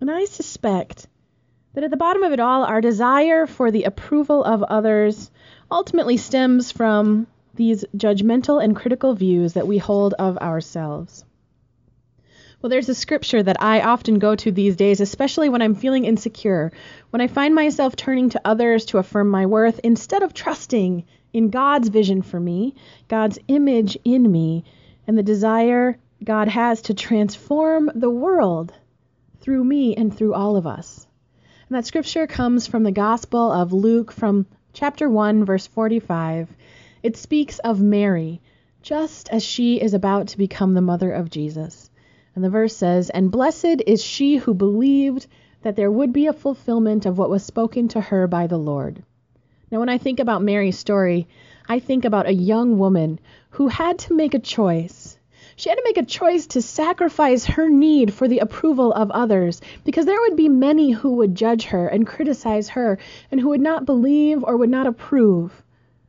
And 0.00 0.10
I 0.10 0.24
suspect 0.26 1.06
that 1.72 1.84
at 1.84 1.90
the 1.90 1.96
bottom 1.96 2.24
of 2.24 2.32
it 2.32 2.40
all, 2.40 2.64
our 2.64 2.80
desire 2.80 3.46
for 3.46 3.70
the 3.70 3.84
approval 3.84 4.42
of 4.42 4.64
others 4.64 5.30
ultimately 5.70 6.16
stems 6.16 6.72
from 6.72 7.28
these 7.54 7.84
judgmental 7.96 8.62
and 8.62 8.74
critical 8.74 9.14
views 9.14 9.52
that 9.52 9.68
we 9.68 9.78
hold 9.78 10.14
of 10.14 10.36
ourselves. 10.38 11.24
Well, 12.60 12.70
there's 12.70 12.88
a 12.88 12.94
scripture 12.94 13.42
that 13.42 13.62
I 13.62 13.82
often 13.82 14.18
go 14.18 14.34
to 14.34 14.50
these 14.50 14.74
days, 14.74 15.00
especially 15.00 15.48
when 15.48 15.62
I'm 15.62 15.76
feeling 15.76 16.06
insecure, 16.06 16.72
when 17.10 17.20
I 17.20 17.28
find 17.28 17.54
myself 17.54 17.94
turning 17.94 18.30
to 18.30 18.40
others 18.44 18.86
to 18.86 18.98
affirm 18.98 19.28
my 19.28 19.46
worth 19.46 19.78
instead 19.84 20.24
of 20.24 20.34
trusting 20.34 21.04
in 21.32 21.50
God's 21.50 21.88
vision 21.88 22.22
for 22.22 22.40
me, 22.40 22.74
God's 23.06 23.38
image 23.46 23.96
in 24.04 24.30
me, 24.30 24.64
and 25.06 25.16
the 25.16 25.22
desire 25.22 25.98
God 26.24 26.48
has 26.48 26.82
to 26.82 26.94
transform 26.94 27.90
the 27.94 28.10
world 28.10 28.72
through 29.40 29.64
me 29.64 29.94
and 29.94 30.16
through 30.16 30.34
all 30.34 30.56
of 30.56 30.66
us. 30.66 31.06
And 31.68 31.76
that 31.76 31.86
scripture 31.86 32.26
comes 32.26 32.66
from 32.66 32.82
the 32.82 32.92
Gospel 32.92 33.52
of 33.52 33.72
Luke 33.72 34.12
from 34.12 34.46
chapter 34.72 35.08
1 35.08 35.44
verse 35.44 35.66
45. 35.66 36.48
It 37.02 37.16
speaks 37.16 37.58
of 37.58 37.80
Mary 37.80 38.40
just 38.82 39.28
as 39.30 39.42
she 39.42 39.80
is 39.80 39.94
about 39.94 40.28
to 40.28 40.38
become 40.38 40.74
the 40.74 40.80
mother 40.80 41.12
of 41.12 41.30
Jesus. 41.30 41.90
And 42.34 42.44
the 42.44 42.50
verse 42.50 42.76
says, 42.76 43.10
"And 43.10 43.30
blessed 43.30 43.82
is 43.86 44.02
she 44.02 44.36
who 44.36 44.54
believed 44.54 45.26
that 45.62 45.74
there 45.74 45.90
would 45.90 46.12
be 46.12 46.26
a 46.26 46.32
fulfillment 46.32 47.04
of 47.04 47.18
what 47.18 47.30
was 47.30 47.42
spoken 47.42 47.88
to 47.88 48.00
her 48.00 48.26
by 48.26 48.46
the 48.46 48.58
Lord." 48.58 49.02
Now, 49.70 49.80
when 49.80 49.88
I 49.88 49.98
think 49.98 50.20
about 50.20 50.42
Mary's 50.42 50.78
story, 50.78 51.26
I 51.68 51.80
think 51.80 52.04
about 52.04 52.28
a 52.28 52.32
young 52.32 52.78
woman 52.78 53.18
who 53.56 53.68
had 53.68 53.98
to 53.98 54.12
make 54.12 54.34
a 54.34 54.38
choice. 54.38 55.18
She 55.56 55.70
had 55.70 55.76
to 55.76 55.84
make 55.86 55.96
a 55.96 56.04
choice 56.04 56.46
to 56.48 56.60
sacrifice 56.60 57.46
her 57.46 57.70
need 57.70 58.12
for 58.12 58.28
the 58.28 58.40
approval 58.40 58.92
of 58.92 59.10
others 59.10 59.62
because 59.82 60.04
there 60.04 60.20
would 60.20 60.36
be 60.36 60.50
many 60.50 60.90
who 60.90 61.14
would 61.14 61.34
judge 61.34 61.64
her 61.64 61.88
and 61.88 62.06
criticize 62.06 62.68
her 62.68 62.98
and 63.30 63.40
who 63.40 63.48
would 63.48 63.62
not 63.62 63.86
believe 63.86 64.44
or 64.44 64.58
would 64.58 64.68
not 64.68 64.86
approve 64.86 65.62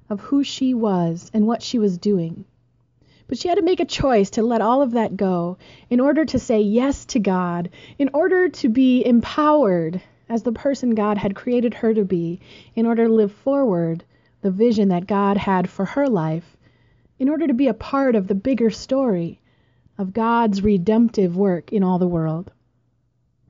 of 0.09 0.19
who 0.19 0.43
she 0.43 0.73
was 0.73 1.31
and 1.33 1.47
what 1.47 1.63
she 1.63 1.79
was 1.79 1.97
doing. 1.97 2.43
But 3.29 3.37
she 3.37 3.47
had 3.47 3.59
to 3.59 3.63
make 3.63 3.79
a 3.79 3.85
choice 3.85 4.31
to 4.31 4.43
let 4.43 4.59
all 4.59 4.81
of 4.81 4.91
that 4.91 5.15
go 5.15 5.57
in 5.89 6.01
order 6.01 6.25
to 6.25 6.39
say 6.39 6.59
yes 6.59 7.05
to 7.05 7.19
God, 7.19 7.69
in 7.97 8.09
order 8.13 8.49
to 8.49 8.67
be 8.67 9.05
empowered 9.05 10.01
as 10.27 10.43
the 10.43 10.51
person 10.51 10.95
God 10.95 11.17
had 11.17 11.33
created 11.33 11.75
her 11.75 11.93
to 11.93 12.03
be 12.03 12.41
in 12.75 12.85
order 12.85 13.07
to 13.07 13.13
live 13.13 13.31
forward 13.31 14.03
the 14.41 14.51
vision 14.51 14.89
that 14.89 15.07
God 15.07 15.37
had 15.37 15.69
for 15.69 15.85
her 15.85 16.09
life, 16.09 16.56
in 17.19 17.29
order 17.29 17.47
to 17.47 17.53
be 17.53 17.67
a 17.67 17.73
part 17.73 18.15
of 18.15 18.27
the 18.27 18.35
bigger 18.35 18.69
story 18.69 19.39
of 19.97 20.13
God's 20.13 20.61
redemptive 20.61 21.35
work 21.35 21.73
in 21.73 21.83
all 21.83 21.99
the 21.99 22.07
world. 22.07 22.51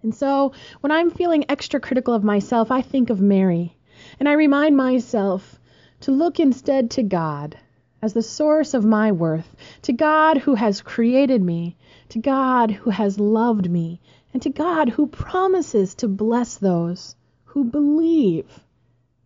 And 0.03 0.15
so, 0.15 0.53
when 0.79 0.91
I'm 0.91 1.11
feeling 1.11 1.45
extra 1.49 1.79
critical 1.79 2.13
of 2.13 2.23
myself, 2.23 2.71
I 2.71 2.81
think 2.81 3.09
of 3.09 3.19
Mary, 3.19 3.75
and 4.19 4.29
I 4.29 4.33
remind 4.33 4.77
myself 4.77 5.59
to 6.01 6.11
look 6.11 6.39
instead 6.39 6.91
to 6.91 7.03
God 7.03 7.57
as 8.01 8.13
the 8.13 8.21
source 8.21 8.73
of 8.73 8.85
my 8.85 9.11
worth, 9.11 9.55
to 9.81 9.91
God 9.91 10.37
who 10.37 10.55
has 10.55 10.81
created 10.81 11.41
me, 11.41 11.75
to 12.09 12.19
God 12.19 12.71
who 12.71 12.91
has 12.91 13.19
loved 13.19 13.69
me, 13.69 13.99
and 14.33 14.41
to 14.43 14.49
God 14.49 14.89
who 14.89 15.07
promises 15.07 15.95
to 15.95 16.07
bless 16.07 16.57
those 16.57 17.15
who 17.45 17.63
believe 17.63 18.63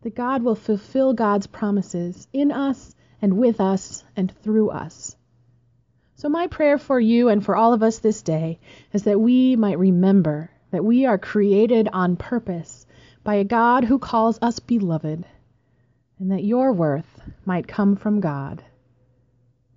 that 0.02 0.16
God 0.16 0.42
will 0.42 0.56
fulfill 0.56 1.14
God's 1.14 1.48
promises 1.48 2.28
in 2.32 2.52
us 2.52 2.96
and 3.22 3.38
with 3.38 3.62
us 3.62 4.04
and 4.16 4.32
through 4.44 4.70
us. 4.70 5.16
So, 6.16 6.30
my 6.30 6.48
prayer 6.48 6.78
for 6.78 7.00
you 7.00 7.30
and 7.30 7.44
for 7.44 7.56
all 7.56 7.74
of 7.74 7.84
us 7.84 8.00
this 8.00 8.22
day 8.22 8.60
is 8.94 9.04
that 9.04 9.20
we 9.20 9.56
might 9.56 9.80
remember 9.80 10.52
that 10.72 10.86
we 10.86 11.06
are 11.06 11.18
created 11.18 11.90
on 11.92 12.16
purpose 12.16 12.86
by 13.24 13.36
a 13.36 13.44
God 13.44 13.84
who 13.84 14.00
calls 14.00 14.40
us 14.42 14.60
beloved, 14.60 15.26
and 16.20 16.32
that 16.32 16.44
your 16.44 16.74
worth 16.74 17.22
might 17.46 17.68
come 17.68 17.96
from 17.96 18.20
God 18.20 18.64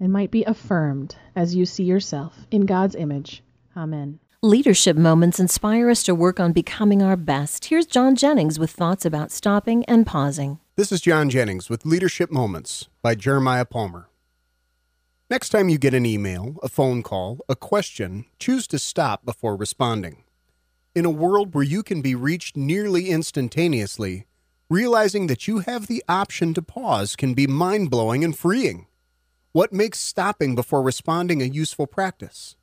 and 0.01 0.13
might 0.13 0.31
be 0.31 0.45
affirmed 0.45 1.17
as 1.35 1.55
you 1.55 1.67
see 1.67 1.85
yourself 1.85 2.47
in 2.51 2.67
God's 2.67 2.95
image. 2.95 3.43
Amen. 3.77 4.21
Leadership 4.43 4.97
moments 4.97 5.41
inspire 5.41 5.89
us 5.89 6.03
to 6.03 6.15
work 6.15 6.39
on 6.39 6.53
becoming 6.53 7.03
our 7.03 7.17
best. 7.17 7.67
Here's 7.67 7.87
John 7.87 8.15
Jennings 8.15 8.59
with 8.59 8.71
thoughts 8.71 9.07
about 9.07 9.33
stopping 9.33 9.85
and 9.87 10.07
pausing. 10.07 10.59
This 10.77 10.91
is 10.91 11.01
John 11.01 11.31
Jennings 11.31 11.71
with 11.71 11.87
Leadership 11.87 12.33
Moments 12.33 12.89
by 13.01 13.15
Jeremiah 13.15 13.65
Palmer. 13.65 14.09
Next 15.31 15.51
time 15.51 15.69
you 15.69 15.79
get 15.79 15.95
an 15.95 16.05
email, 16.05 16.57
a 16.65 16.69
phone 16.69 17.05
call, 17.05 17.39
a 17.49 17.55
question, 17.55 18.25
choose 18.41 18.67
to 18.67 18.81
stop 18.81 19.25
before 19.25 19.55
responding. 19.55 20.25
In 20.93 21.05
a 21.05 21.11
world 21.11 21.55
where 21.55 21.63
you 21.63 21.85
can 21.85 22.03
be 22.03 22.17
reached 22.17 22.57
nearly 22.57 23.11
instantaneously, 23.11 24.27
realizing 24.69 25.29
that 25.29 25.47
you 25.47 25.61
have 25.61 25.87
the 25.87 26.03
option 26.09 26.53
to 26.55 26.61
pause 26.61 27.15
can 27.15 27.35
be 27.35 27.47
mind 27.47 27.89
blowing 27.89 28.25
and 28.25 28.37
freeing. 28.37 28.89
What 29.53 29.73
makes 29.73 30.01
stopping 30.01 30.57
before 30.57 30.83
responding 30.83 31.41
a 31.41 31.45
useful 31.45 31.87
practice? 31.87 32.57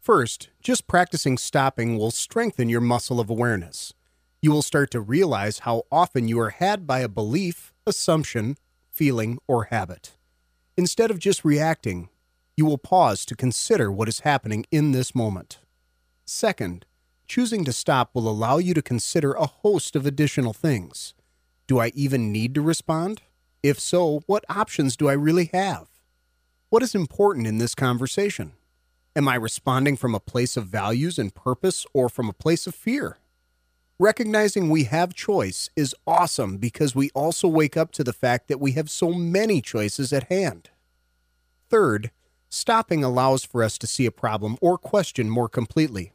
First, 0.00 0.48
just 0.60 0.88
practicing 0.88 1.38
stopping 1.38 1.98
will 1.98 2.10
strengthen 2.10 2.68
your 2.68 2.80
muscle 2.80 3.20
of 3.20 3.30
awareness. 3.30 3.94
You 4.40 4.52
will 4.52 4.62
start 4.62 4.92
to 4.92 5.00
realize 5.00 5.60
how 5.60 5.82
often 5.90 6.28
you 6.28 6.38
are 6.38 6.50
had 6.50 6.86
by 6.86 7.00
a 7.00 7.08
belief, 7.08 7.72
assumption, 7.86 8.56
feeling, 8.88 9.38
or 9.48 9.64
habit. 9.64 10.12
Instead 10.76 11.10
of 11.10 11.18
just 11.18 11.44
reacting, 11.44 12.08
you 12.56 12.64
will 12.64 12.78
pause 12.78 13.24
to 13.26 13.34
consider 13.34 13.90
what 13.90 14.08
is 14.08 14.20
happening 14.20 14.64
in 14.70 14.92
this 14.92 15.12
moment. 15.12 15.58
Second, 16.24 16.86
choosing 17.26 17.64
to 17.64 17.72
stop 17.72 18.14
will 18.14 18.28
allow 18.28 18.58
you 18.58 18.74
to 18.74 18.82
consider 18.82 19.32
a 19.32 19.46
host 19.46 19.96
of 19.96 20.06
additional 20.06 20.52
things. 20.52 21.14
Do 21.66 21.80
I 21.80 21.90
even 21.94 22.30
need 22.30 22.54
to 22.54 22.62
respond? 22.62 23.22
If 23.64 23.80
so, 23.80 24.22
what 24.26 24.44
options 24.48 24.96
do 24.96 25.08
I 25.08 25.14
really 25.14 25.50
have? 25.52 25.88
What 26.70 26.84
is 26.84 26.94
important 26.94 27.48
in 27.48 27.58
this 27.58 27.74
conversation? 27.74 28.52
Am 29.16 29.26
I 29.26 29.34
responding 29.34 29.96
from 29.96 30.14
a 30.14 30.20
place 30.20 30.56
of 30.56 30.66
values 30.66 31.18
and 31.18 31.34
purpose 31.34 31.84
or 31.92 32.08
from 32.08 32.28
a 32.28 32.32
place 32.32 32.68
of 32.68 32.74
fear? 32.76 33.18
Recognizing 34.00 34.70
we 34.70 34.84
have 34.84 35.12
choice 35.12 35.70
is 35.74 35.92
awesome 36.06 36.58
because 36.58 36.94
we 36.94 37.10
also 37.14 37.48
wake 37.48 37.76
up 37.76 37.90
to 37.92 38.04
the 38.04 38.12
fact 38.12 38.46
that 38.46 38.60
we 38.60 38.72
have 38.72 38.88
so 38.88 39.12
many 39.12 39.60
choices 39.60 40.12
at 40.12 40.28
hand. 40.28 40.70
Third, 41.68 42.12
stopping 42.48 43.02
allows 43.02 43.42
for 43.42 43.60
us 43.60 43.76
to 43.78 43.88
see 43.88 44.06
a 44.06 44.12
problem 44.12 44.56
or 44.60 44.78
question 44.78 45.28
more 45.28 45.48
completely. 45.48 46.12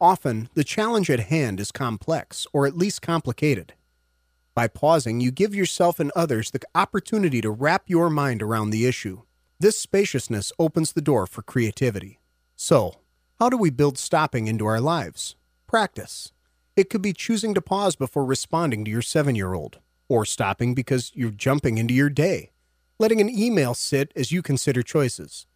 Often, 0.00 0.48
the 0.54 0.64
challenge 0.64 1.10
at 1.10 1.28
hand 1.28 1.60
is 1.60 1.70
complex 1.70 2.46
or 2.54 2.66
at 2.66 2.76
least 2.76 3.02
complicated. 3.02 3.74
By 4.54 4.66
pausing, 4.66 5.20
you 5.20 5.30
give 5.30 5.54
yourself 5.54 6.00
and 6.00 6.10
others 6.16 6.50
the 6.50 6.62
opportunity 6.74 7.42
to 7.42 7.50
wrap 7.50 7.82
your 7.86 8.08
mind 8.08 8.42
around 8.42 8.70
the 8.70 8.86
issue. 8.86 9.20
This 9.60 9.78
spaciousness 9.78 10.52
opens 10.58 10.94
the 10.94 11.02
door 11.02 11.26
for 11.26 11.42
creativity. 11.42 12.18
So, 12.56 12.94
how 13.38 13.50
do 13.50 13.58
we 13.58 13.68
build 13.68 13.98
stopping 13.98 14.48
into 14.48 14.64
our 14.64 14.80
lives? 14.80 15.36
Practice. 15.66 16.32
It 16.76 16.90
could 16.90 17.00
be 17.00 17.14
choosing 17.14 17.54
to 17.54 17.62
pause 17.62 17.96
before 17.96 18.26
responding 18.26 18.84
to 18.84 18.90
your 18.90 19.00
seven 19.00 19.34
year 19.34 19.54
old, 19.54 19.78
or 20.10 20.26
stopping 20.26 20.74
because 20.74 21.10
you're 21.14 21.30
jumping 21.30 21.78
into 21.78 21.94
your 21.94 22.10
day, 22.10 22.50
letting 22.98 23.18
an 23.18 23.30
email 23.30 23.72
sit 23.72 24.12
as 24.14 24.30
you 24.30 24.42
consider 24.42 24.82
choices. 24.82 25.46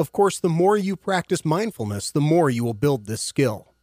Of 0.00 0.10
course, 0.10 0.40
the 0.40 0.48
more 0.48 0.76
you 0.76 0.96
practice 0.96 1.44
mindfulness, 1.44 2.10
the 2.10 2.20
more 2.20 2.50
you 2.50 2.64
will 2.64 2.74
build 2.74 3.06
this 3.06 3.22
skill. 3.22 3.74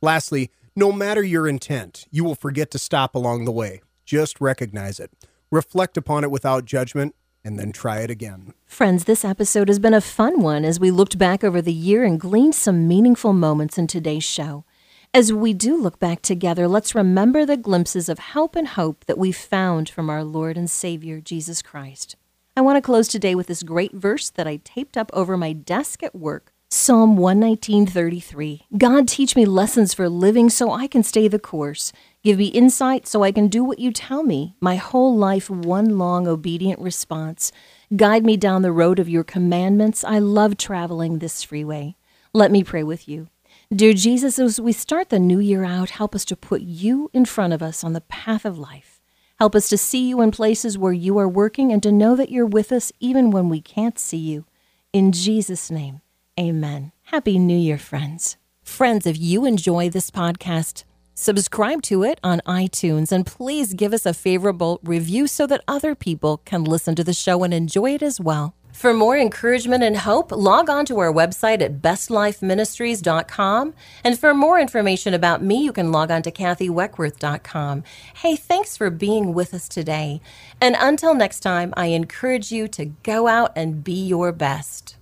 Lastly, 0.00 0.52
no 0.76 0.92
matter 0.92 1.22
your 1.22 1.48
intent, 1.48 2.06
you 2.12 2.22
will 2.22 2.36
forget 2.36 2.70
to 2.70 2.78
stop 2.78 3.16
along 3.16 3.44
the 3.44 3.50
way. 3.50 3.82
Just 4.04 4.40
recognize 4.40 5.00
it, 5.00 5.10
reflect 5.50 5.96
upon 5.96 6.22
it 6.22 6.30
without 6.30 6.64
judgment, 6.64 7.16
and 7.44 7.58
then 7.58 7.72
try 7.72 8.00
it 8.00 8.10
again. 8.10 8.54
Friends, 8.66 9.04
this 9.04 9.24
episode 9.24 9.66
has 9.66 9.80
been 9.80 9.94
a 9.94 10.00
fun 10.00 10.40
one 10.40 10.64
as 10.64 10.78
we 10.78 10.92
looked 10.92 11.18
back 11.18 11.42
over 11.42 11.60
the 11.60 11.72
year 11.72 12.04
and 12.04 12.20
gleaned 12.20 12.54
some 12.54 12.86
meaningful 12.86 13.32
moments 13.32 13.78
in 13.78 13.88
today's 13.88 14.24
show. 14.24 14.64
As 15.12 15.32
we 15.32 15.54
do 15.54 15.76
look 15.76 15.98
back 15.98 16.22
together, 16.22 16.68
let's 16.68 16.94
remember 16.94 17.44
the 17.44 17.56
glimpses 17.56 18.08
of 18.08 18.20
help 18.20 18.54
and 18.54 18.68
hope 18.68 19.06
that 19.06 19.18
we 19.18 19.32
found 19.32 19.88
from 19.88 20.08
our 20.08 20.22
Lord 20.22 20.56
and 20.56 20.70
Savior, 20.70 21.20
Jesus 21.20 21.62
Christ. 21.62 22.14
I 22.56 22.60
want 22.60 22.76
to 22.76 22.80
close 22.80 23.08
today 23.08 23.34
with 23.34 23.48
this 23.48 23.64
great 23.64 23.92
verse 23.92 24.30
that 24.30 24.46
I 24.46 24.60
taped 24.62 24.96
up 24.96 25.10
over 25.12 25.36
my 25.36 25.52
desk 25.52 26.04
at 26.04 26.14
work. 26.14 26.52
Psalm 26.70 27.16
119:33. 27.16 28.66
God 28.78 29.08
teach 29.08 29.34
me 29.34 29.44
lessons 29.44 29.92
for 29.92 30.08
living 30.08 30.48
so 30.48 30.70
I 30.70 30.86
can 30.86 31.02
stay 31.02 31.26
the 31.26 31.40
course. 31.40 31.92
Give 32.22 32.38
me 32.38 32.46
insight 32.46 33.08
so 33.08 33.24
I 33.24 33.32
can 33.32 33.48
do 33.48 33.64
what 33.64 33.80
you 33.80 33.90
tell 33.90 34.22
me. 34.22 34.54
My 34.60 34.76
whole 34.76 35.16
life 35.16 35.50
one 35.50 35.98
long 35.98 36.28
obedient 36.28 36.78
response. 36.78 37.50
Guide 37.96 38.24
me 38.24 38.36
down 38.36 38.62
the 38.62 38.70
road 38.70 39.00
of 39.00 39.08
your 39.08 39.24
commandments. 39.24 40.04
I 40.04 40.20
love 40.20 40.56
traveling 40.56 41.18
this 41.18 41.42
freeway. 41.42 41.96
Let 42.32 42.52
me 42.52 42.62
pray 42.62 42.84
with 42.84 43.08
you. 43.08 43.26
Dear 43.72 43.92
Jesus, 43.92 44.40
as 44.40 44.60
we 44.60 44.72
start 44.72 45.10
the 45.10 45.20
new 45.20 45.38
year 45.38 45.62
out, 45.62 45.90
help 45.90 46.12
us 46.16 46.24
to 46.24 46.34
put 46.34 46.62
you 46.62 47.08
in 47.12 47.24
front 47.24 47.52
of 47.52 47.62
us 47.62 47.84
on 47.84 47.92
the 47.92 48.00
path 48.00 48.44
of 48.44 48.58
life. 48.58 49.00
Help 49.38 49.54
us 49.54 49.68
to 49.68 49.78
see 49.78 50.08
you 50.08 50.20
in 50.22 50.32
places 50.32 50.76
where 50.76 50.92
you 50.92 51.16
are 51.18 51.28
working 51.28 51.72
and 51.72 51.80
to 51.84 51.92
know 51.92 52.16
that 52.16 52.30
you're 52.30 52.44
with 52.44 52.72
us 52.72 52.90
even 52.98 53.30
when 53.30 53.48
we 53.48 53.60
can't 53.60 53.96
see 53.96 54.16
you. 54.16 54.44
In 54.92 55.12
Jesus' 55.12 55.70
name, 55.70 56.00
amen. 56.38 56.90
Happy 57.04 57.38
New 57.38 57.56
Year, 57.56 57.78
friends. 57.78 58.38
Friends, 58.64 59.06
if 59.06 59.16
you 59.16 59.44
enjoy 59.44 59.88
this 59.88 60.10
podcast, 60.10 60.82
subscribe 61.14 61.80
to 61.82 62.02
it 62.02 62.18
on 62.24 62.42
iTunes 62.46 63.12
and 63.12 63.24
please 63.24 63.72
give 63.74 63.94
us 63.94 64.04
a 64.04 64.12
favorable 64.12 64.80
review 64.82 65.28
so 65.28 65.46
that 65.46 65.62
other 65.68 65.94
people 65.94 66.38
can 66.38 66.64
listen 66.64 66.96
to 66.96 67.04
the 67.04 67.12
show 67.12 67.44
and 67.44 67.54
enjoy 67.54 67.94
it 67.94 68.02
as 68.02 68.20
well. 68.20 68.56
For 68.72 68.94
more 68.94 69.16
encouragement 69.16 69.82
and 69.82 69.96
hope, 69.96 70.32
log 70.32 70.70
on 70.70 70.84
to 70.86 70.98
our 71.00 71.12
website 71.12 71.60
at 71.60 71.82
bestlifeministries.com. 71.82 73.74
And 74.04 74.18
for 74.18 74.34
more 74.34 74.58
information 74.58 75.14
about 75.14 75.42
me, 75.42 75.64
you 75.64 75.72
can 75.72 75.92
log 75.92 76.10
on 76.10 76.22
to 76.22 76.30
kathyweckworth.com. 76.30 77.84
Hey, 78.14 78.36
thanks 78.36 78.76
for 78.76 78.90
being 78.90 79.34
with 79.34 79.52
us 79.54 79.68
today. 79.68 80.20
And 80.60 80.76
until 80.78 81.14
next 81.14 81.40
time, 81.40 81.74
I 81.76 81.86
encourage 81.86 82.52
you 82.52 82.68
to 82.68 82.86
go 82.86 83.26
out 83.26 83.52
and 83.56 83.82
be 83.84 83.92
your 83.92 84.32
best. 84.32 84.96